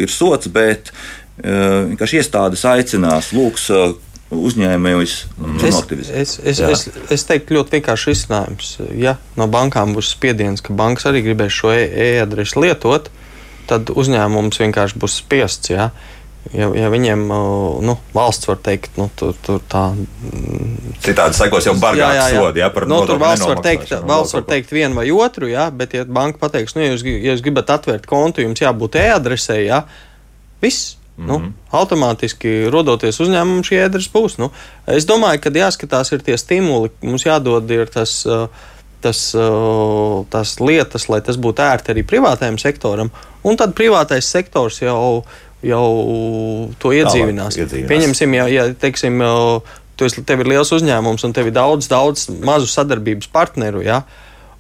[0.02, 3.92] ir sots, bet uh, vienkārši iestādes aicinās, lūgs uh,
[4.34, 6.16] uzņēmējus Es, noaktivizēt.
[6.18, 6.72] es, es, Jā.
[6.74, 8.74] es, es teiktu, ļoti vienkārši risinājums.
[8.98, 13.12] Ja no bankām būs spiediens, ka bankas arī gribēs šo e- e-adresi lietot,
[13.70, 15.70] tad uzņēmums vienkārši būs spiests.
[15.72, 15.92] Ja?
[16.56, 17.24] Ja, ja viņiem
[17.84, 19.90] nu, valsts var teikt, nu, tur, tur tā
[21.04, 22.62] Citādi sekos jau bargāk sodi.
[22.62, 25.98] Jā, par nu, tur valsts var teikt, valsts var teikt vienu vai otru, jā, bet,
[25.98, 29.84] ja banka pateiks, nu, ja jūs, ja jūs gribat atvērt kontu, jums jābūt e-adresē, jā,
[30.64, 30.96] viss.
[31.18, 31.46] Mm -hmm.
[31.50, 34.36] nu, automātiski rodoties uzņēmumam, šī ēdras būs.
[34.38, 34.52] Nu,
[34.86, 38.26] es domāju, ka jāskatās ir tie stimuli, mums jādod ir tas.
[38.26, 38.48] uh,
[39.02, 39.36] Tas,
[40.30, 43.12] tas lietas, lai tas būtu ērti arī privātajam sektoram,
[43.44, 45.24] un tad privātais sektors jau,
[45.66, 45.88] jau
[46.82, 47.58] to iedzīvinās.
[47.58, 47.90] iedzīvinās.
[47.90, 51.90] Pieņemsim, ja, ja teiksim, uh, tu esi, tev ir liels uzņēmums un tev ir daudz,
[51.90, 53.82] daudz mazu sadarbības partneru.
[53.86, 54.04] Ja?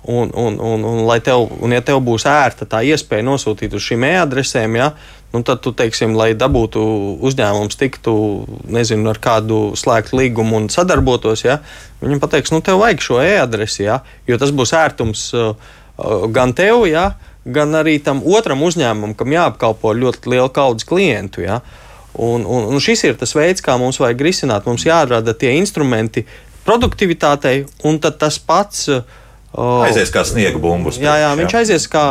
[0.07, 3.83] Un, un, un, un, lai tev, un, ja tev būs ērta tā iespēja nosūtīt uz
[3.83, 4.91] šīm e-adresēm, ja,
[5.33, 6.83] nu tad, tu, teiksim, lai dabūtu
[7.27, 8.13] uzņēmums, tiktu
[8.71, 11.57] nezinu, ar kādu slēgtu līgumu un sadarbotos, ja,
[11.99, 16.55] viņam pateiks, nu, tev vajag šo e-adresi, ja, jo tas būs ērtums uh, uh, gan
[16.55, 17.09] tev, ja,
[17.53, 21.43] gan arī tam otram uzņēmumam, kam jāapkalpo ļoti liela kaudzes klientu.
[21.45, 21.61] Ja.
[22.17, 24.67] Un, un, un šis ir tas veids, kā mums vajag risināt.
[24.67, 26.25] Mums jārada tie instrumenti
[26.67, 28.87] produktivitātei, un tas pats.
[28.91, 30.99] Uh, Aizies kā sniega bumbas.
[31.01, 32.03] Jā, jā, viņš aizies kā.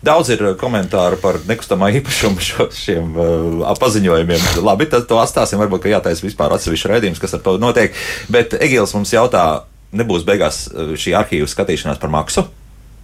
[0.00, 4.46] Daudz ir komentāru par nekustamā īpašuma šo, šiem uh, paziņojumiem.
[4.64, 5.60] Labi, tad to atstāsim.
[5.60, 7.92] Varbūt, ka jātaisa vispār atsevišķi raidījums, kas ar to notiek.
[8.32, 9.44] Bet Egils mums jautā,
[9.92, 12.48] nebūs beigās uh, šī arhīva skatīšanās par maksu?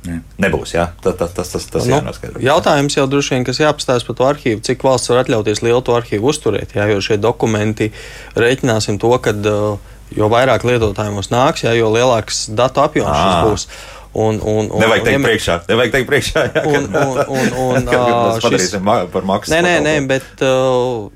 [0.07, 0.21] Nē.
[0.39, 0.85] Nebūs, jā.
[1.03, 2.39] Tas, tas, tas, tas, tas Nu, jānoskaidro.
[2.45, 5.97] jautājums jau droši vien, kas jāapstāsta par to arhīvu, cik valsts var atļauties lielu to
[5.99, 6.77] arhīvu uzturēt.
[6.79, 7.89] Jā, jo šie dokumenti
[8.39, 9.33] rēķināsim to, ka
[10.15, 13.67] jo vairāk lietotāji mums nāks, jā, jo lielāks datu apjoms šis būs.
[14.17, 15.55] Un, un, un, Nevajag teikt un, priekšā.
[15.69, 16.43] Nevajag teikt priekšā.
[16.55, 19.53] Jā, Un- un- un- un, kad ā, mēs šis- padarīsim par maksu.
[19.53, 21.11] Nē, nē, nē, bet uh,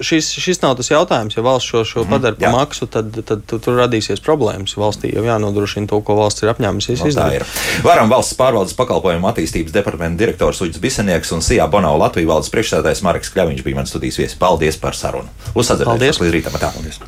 [0.00, 1.36] šis, šis nav tas jautājums.
[1.36, 2.46] Ja valsts šo, šo padara jā.
[2.46, 4.76] par maksu, tad, tad, tad tur radīsies problēmas.
[4.80, 7.58] Valstī jau jānodrošina to, ko valsts ir apņēmusies Nu, tā izdarīt.
[7.86, 13.04] Varam valsts pārvaldes pakalpojumu attīstības departamenta direktors Uģis Bisenieks un Sijā Bonau Latvijas valdes priekšstādājs
[13.06, 14.40] Marks Kļaviņš bija mans studijas viesis.
[14.40, 15.30] Paldies par sarunu.
[15.54, 16.22] Uz Paldies.
[16.22, 16.58] līdz rītam.
[16.58, 16.74] Tā.
[16.74, 17.02] Paldies.